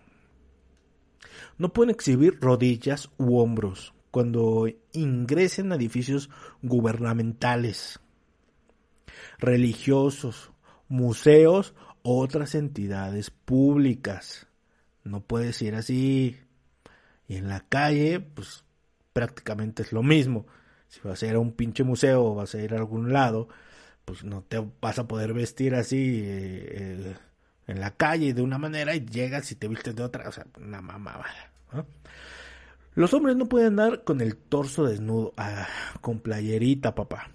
No 1.58 1.72
pueden 1.72 1.92
exhibir 1.92 2.38
rodillas 2.42 3.10
u 3.18 3.40
hombros 3.40 3.94
cuando 4.18 4.68
ingresen 4.94 5.72
a 5.72 5.76
edificios 5.76 6.32
gubernamentales, 6.64 8.00
religiosos, 9.38 10.50
museos, 10.88 11.76
otras 12.02 12.56
entidades 12.56 13.30
públicas. 13.30 14.48
No 15.04 15.22
puedes 15.22 15.62
ir 15.62 15.76
así. 15.76 16.36
Y 17.28 17.36
en 17.36 17.48
la 17.48 17.60
calle, 17.60 18.20
pues 18.22 18.64
prácticamente 19.14 19.84
es 19.84 19.92
lo 19.92 20.02
mismo. 20.02 20.48
Si 20.88 21.00
vas 21.02 21.22
a 21.22 21.28
ir 21.28 21.36
a 21.36 21.40
un 21.40 21.52
pinche 21.52 21.84
museo 21.84 22.26
o 22.26 22.34
vas 22.34 22.56
a 22.56 22.60
ir 22.60 22.74
a 22.74 22.78
algún 22.78 23.14
lado, 23.14 23.50
pues 24.04 24.24
no 24.24 24.42
te 24.42 24.68
vas 24.82 24.98
a 24.98 25.08
poder 25.08 25.32
vestir 25.34 25.76
así 25.76 26.24
eh, 26.26 27.16
en 27.68 27.80
la 27.80 27.92
calle 27.92 28.34
de 28.34 28.42
una 28.42 28.58
manera 28.58 28.96
y 28.96 29.06
llegas 29.06 29.52
y 29.52 29.56
te 29.58 29.68
vistes 29.68 29.96
de 29.96 30.02
otra. 30.02 30.28
O 30.28 30.32
sea, 30.32 30.48
una 30.58 30.82
mamada. 30.82 31.52
Los 32.98 33.14
hombres 33.14 33.36
no 33.36 33.46
pueden 33.46 33.80
andar 33.80 34.04
con 34.04 34.22
el 34.22 34.36
torso 34.36 34.84
desnudo, 34.84 35.32
ah, 35.38 35.68
con 36.02 36.20
playerita, 36.20 36.96
papá. 36.96 37.30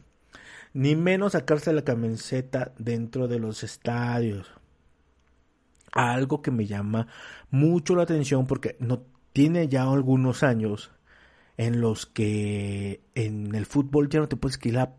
Ni 0.73 0.97
menos 0.97 1.35
sacarse 1.35 1.73
la 1.73 1.85
camiseta 1.85 2.73
dentro 2.79 3.29
de 3.29 3.39
los 3.39 3.63
estadios. 3.63 4.51
Algo 5.93 6.43
que 6.43 6.51
me 6.51 6.67
llama 6.67 7.07
mucho 7.53 7.95
la 7.95 8.03
atención 8.03 8.49
porque 8.49 8.75
no 8.81 9.05
tiene 9.33 9.69
ya 9.69 9.85
algunos 9.85 10.43
años 10.43 10.91
en 11.57 11.81
los 11.81 12.07
que 12.07 13.03
en 13.15 13.55
el 13.55 13.67
fútbol 13.67 14.09
ya 14.09 14.21
no 14.21 14.29
te 14.29 14.37
puedes 14.37 14.57
quitar, 14.57 14.97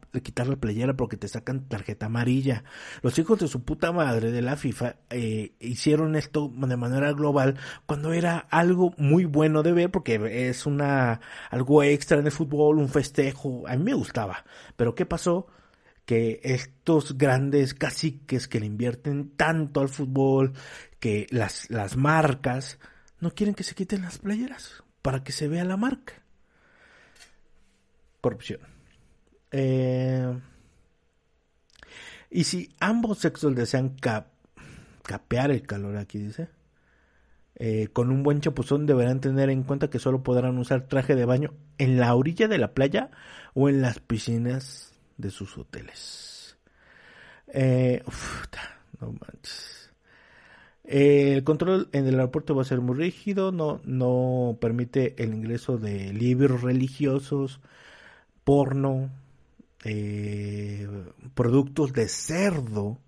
la 0.47 0.55
playera 0.55 0.95
porque 0.95 1.17
te 1.17 1.27
sacan 1.27 1.67
tarjeta 1.67 2.05
amarilla. 2.05 2.63
Los 3.01 3.17
hijos 3.17 3.39
de 3.39 3.47
su 3.47 3.63
puta 3.63 3.91
madre 3.91 4.31
de 4.31 4.41
la 4.41 4.55
FIFA 4.55 4.97
eh, 5.09 5.53
hicieron 5.59 6.15
esto 6.15 6.51
de 6.55 6.77
manera 6.77 7.11
global 7.13 7.57
cuando 7.85 8.13
era 8.13 8.37
algo 8.37 8.93
muy 8.97 9.25
bueno 9.25 9.63
de 9.63 9.73
ver 9.73 9.91
porque 9.91 10.49
es 10.49 10.65
una 10.65 11.21
algo 11.49 11.83
extra 11.83 12.19
en 12.19 12.25
el 12.25 12.31
fútbol, 12.31 12.77
un 12.77 12.89
festejo. 12.89 13.67
A 13.67 13.75
mí 13.75 13.83
me 13.83 13.93
gustaba. 13.93 14.45
Pero 14.75 14.93
¿qué 14.95 15.05
pasó? 15.05 15.47
Que 16.05 16.39
estos 16.43 17.17
grandes 17.17 17.73
caciques 17.73 18.47
que 18.47 18.59
le 18.59 18.67
invierten 18.67 19.31
tanto 19.35 19.79
al 19.79 19.89
fútbol, 19.89 20.53
que 20.99 21.27
las, 21.31 21.69
las 21.69 21.97
marcas 21.97 22.77
no 23.19 23.31
quieren 23.31 23.55
que 23.55 23.63
se 23.63 23.73
quiten 23.73 24.03
las 24.03 24.19
playeras 24.19 24.83
para 25.01 25.23
que 25.23 25.31
se 25.31 25.47
vea 25.47 25.65
la 25.65 25.77
marca. 25.77 26.22
Corrupción. 28.23 28.62
Eh, 29.51 30.39
y 32.29 32.45
si 32.45 32.73
ambos 32.79 33.17
sexos 33.17 33.53
desean 33.53 33.97
capear 35.03 35.51
el 35.51 35.63
calor, 35.63 35.97
aquí 35.97 36.19
dice, 36.19 36.47
eh, 37.55 37.89
con 37.91 38.12
un 38.12 38.23
buen 38.23 38.39
chapuzón 38.39 38.86
deberán 38.86 39.19
tener 39.19 39.49
en 39.49 39.63
cuenta 39.63 39.89
que 39.89 39.99
solo 39.99 40.23
podrán 40.23 40.57
usar 40.57 40.88
traje 40.88 41.15
de 41.15 41.25
baño 41.25 41.53
en 41.77 41.99
la 41.99 42.15
orilla 42.15 42.47
de 42.47 42.59
la 42.59 42.73
playa 42.73 43.12
o 43.55 43.67
en 43.67 43.81
las 43.81 43.99
piscinas 43.99 44.93
de 45.17 45.29
sus 45.29 45.57
hoteles. 45.57 46.57
Eh, 47.47 48.03
no 49.01 49.12
manches. 49.12 49.91
El 50.86 51.43
control 51.43 51.89
en 51.91 52.07
el 52.07 52.15
aeropuerto 52.15 52.55
va 52.55 52.62
a 52.62 52.65
ser 52.65 52.79
muy 52.79 52.95
rígido, 52.95 53.51
no, 53.51 53.81
no 53.83 54.57
permite 54.62 55.21
el 55.21 55.33
ingreso 55.33 55.77
de 55.77 56.13
libros 56.13 56.62
religiosos, 56.62 57.59
porno, 58.43 59.10
eh, 59.84 60.88
productos 61.34 61.93
de 61.93 62.08
cerdo 62.08 62.99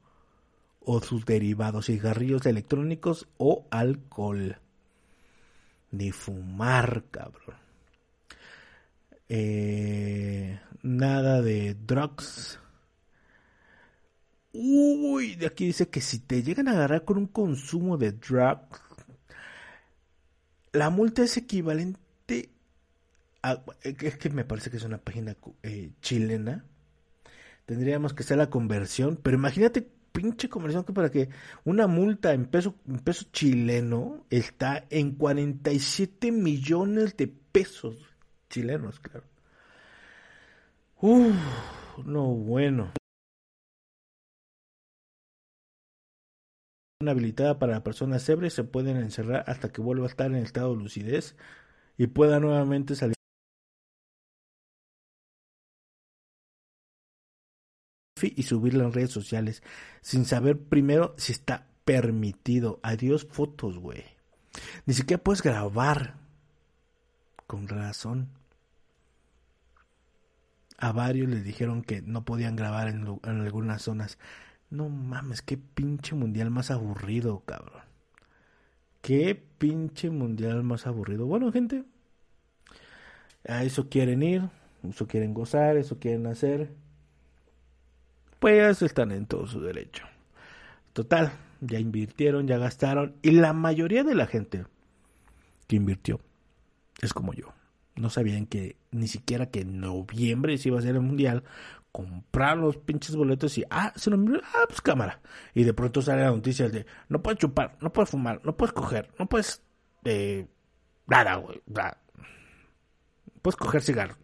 o 0.81 1.01
sus 1.01 1.25
derivados, 1.25 1.87
cigarrillos 1.87 2.45
electrónicos 2.45 3.27
o 3.37 3.65
alcohol. 3.71 4.57
Ni 5.91 6.11
fumar, 6.11 7.05
cabrón. 7.11 7.57
Eh, 9.27 10.59
nada 10.83 11.41
de 11.41 11.73
drugs 11.73 12.59
Uy, 14.57 15.35
de 15.35 15.47
aquí 15.47 15.65
dice 15.65 15.89
que 15.89 15.99
si 15.99 16.19
te 16.19 16.41
llegan 16.41 16.69
a 16.69 16.71
agarrar 16.71 17.03
con 17.03 17.17
un 17.17 17.27
consumo 17.27 17.97
de 17.97 18.13
drugs, 18.13 18.79
la 20.71 20.89
multa 20.89 21.23
es 21.23 21.35
equivalente 21.35 21.99
Ah, 23.47 23.63
eh, 23.83 23.95
es 24.01 24.17
que 24.17 24.31
me 24.31 24.43
parece 24.43 24.71
que 24.71 24.77
es 24.77 24.83
una 24.85 24.97
página 24.97 25.37
eh, 25.61 25.91
chilena. 26.01 26.65
Tendríamos 27.67 28.15
que 28.15 28.23
hacer 28.23 28.37
la 28.37 28.49
conversión, 28.49 29.19
pero 29.21 29.37
imagínate 29.37 29.87
pinche 30.11 30.49
conversión 30.49 30.83
que 30.83 30.93
para 30.93 31.11
que 31.11 31.29
una 31.63 31.85
multa 31.85 32.33
en 32.33 32.47
peso, 32.47 32.75
en 32.87 32.97
peso 32.99 33.27
chileno 33.31 34.25
está 34.31 34.85
en 34.89 35.11
47 35.11 36.31
millones 36.31 37.15
de 37.17 37.27
pesos 37.27 38.15
chilenos, 38.49 38.99
claro. 38.99 39.27
Uf, 40.99 41.35
no 42.03 42.25
bueno. 42.33 42.93
habilitada 47.07 47.59
para 47.59 47.83
personas 47.83 48.27
ebrias 48.27 48.53
se 48.53 48.63
pueden 48.63 48.97
encerrar 48.97 49.43
hasta 49.45 49.71
que 49.71 49.81
vuelva 49.81 50.05
a 50.05 50.09
estar 50.09 50.25
en 50.25 50.37
el 50.37 50.43
estado 50.43 50.75
de 50.75 50.81
lucidez 50.81 51.35
y 51.97 52.07
pueda 52.07 52.39
nuevamente 52.39 52.95
salir 52.95 53.15
y 58.21 58.43
subirla 58.43 58.85
en 58.85 58.93
redes 58.93 59.11
sociales 59.11 59.61
sin 60.01 60.23
saber 60.25 60.57
primero 60.57 61.13
si 61.17 61.33
está 61.33 61.67
permitido. 61.83 62.79
Adiós 62.81 63.27
fotos, 63.29 63.77
güey. 63.77 64.05
Ni 64.85 64.93
siquiera 64.93 65.21
puedes 65.21 65.41
grabar. 65.41 66.15
Con 67.45 67.67
razón. 67.67 68.29
A 70.77 70.93
varios 70.93 71.29
les 71.29 71.43
dijeron 71.43 71.81
que 71.81 72.01
no 72.01 72.23
podían 72.23 72.55
grabar 72.55 72.87
en, 72.87 73.19
algunas 73.23 73.81
zonas. 73.81 74.17
No 74.69 74.89
mames, 74.89 75.41
qué 75.41 75.57
pinche 75.57 76.15
mundial 76.15 76.49
más 76.51 76.71
aburrido, 76.71 77.41
cabrón. 77.45 77.83
Qué 79.01 79.35
pinche 79.35 80.09
mundial 80.09 80.63
más 80.63 80.87
aburrido. 80.87 81.27
Bueno, 81.27 81.51
gente, 81.51 81.83
a 83.47 83.63
eso 83.63 83.89
quieren 83.89 84.23
ir, 84.23 84.49
eso 84.83 85.05
quieren 85.05 85.33
gozar, 85.33 85.77
eso 85.77 85.99
quieren 85.99 86.25
hacer. 86.27 86.73
Pues 88.39 88.81
están 88.81 89.11
en 89.11 89.25
todo 89.25 89.47
su 89.47 89.61
derecho. 89.61 90.05
Total, 90.93 91.31
ya 91.61 91.79
invirtieron, 91.79 92.47
ya 92.47 92.57
gastaron. 92.57 93.15
Y 93.21 93.31
la 93.31 93.53
mayoría 93.53 94.03
de 94.03 94.15
la 94.15 94.27
gente 94.27 94.65
que 95.67 95.75
invirtió 95.75 96.19
es 97.01 97.13
como 97.13 97.33
yo. 97.33 97.53
No 97.95 98.09
sabían 98.09 98.45
que 98.45 98.77
ni 98.91 99.07
siquiera 99.07 99.47
que 99.47 99.61
en 99.61 99.79
noviembre 99.79 100.57
se 100.57 100.69
iba 100.69 100.77
a 100.77 100.79
hacer 100.79 100.95
el 100.95 101.01
mundial. 101.01 101.43
Comprar 101.91 102.57
los 102.57 102.75
pinches 102.77 103.15
boletos 103.15 103.57
y, 103.57 103.63
ah, 103.69 103.93
se 103.95 104.09
noviembre, 104.09 104.41
ah, 104.53 104.65
pues 104.67 104.81
cámara. 104.81 105.21
Y 105.53 105.63
de 105.63 105.73
pronto 105.73 106.01
sale 106.01 106.23
la 106.23 106.31
noticia 106.31 106.67
de, 106.67 106.85
no 107.07 107.21
puedes 107.21 107.39
chupar, 107.39 107.77
no 107.79 107.93
puedes 107.93 108.09
fumar, 108.09 108.41
no 108.43 108.57
puedes 108.57 108.73
coger, 108.73 109.09
no 109.17 109.27
puedes, 109.27 109.63
eh, 110.03 110.45
nada, 111.07 111.35
güey, 111.35 111.61
nada. 111.67 111.97
Puedes 113.41 113.55
coger 113.55 113.81
cigarro. 113.81 114.17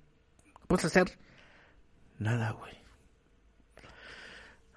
Puedes 0.67 0.85
hacer 0.85 1.17
nada, 2.19 2.51
güey. 2.51 2.80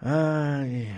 Ay, 0.07 0.95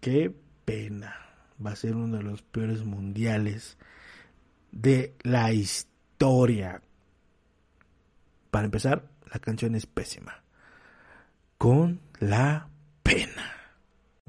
qué 0.00 0.32
pena. 0.64 1.16
Va 1.64 1.72
a 1.72 1.76
ser 1.76 1.96
uno 1.96 2.18
de 2.18 2.22
los 2.22 2.40
peores 2.42 2.84
mundiales 2.84 3.76
de 4.70 5.16
la 5.22 5.52
historia. 5.52 6.80
Para 8.52 8.66
empezar, 8.66 9.08
la 9.32 9.40
canción 9.40 9.74
es 9.74 9.86
pésima. 9.86 10.40
Con 11.58 12.00
la 12.20 12.68
pena. 13.02 13.61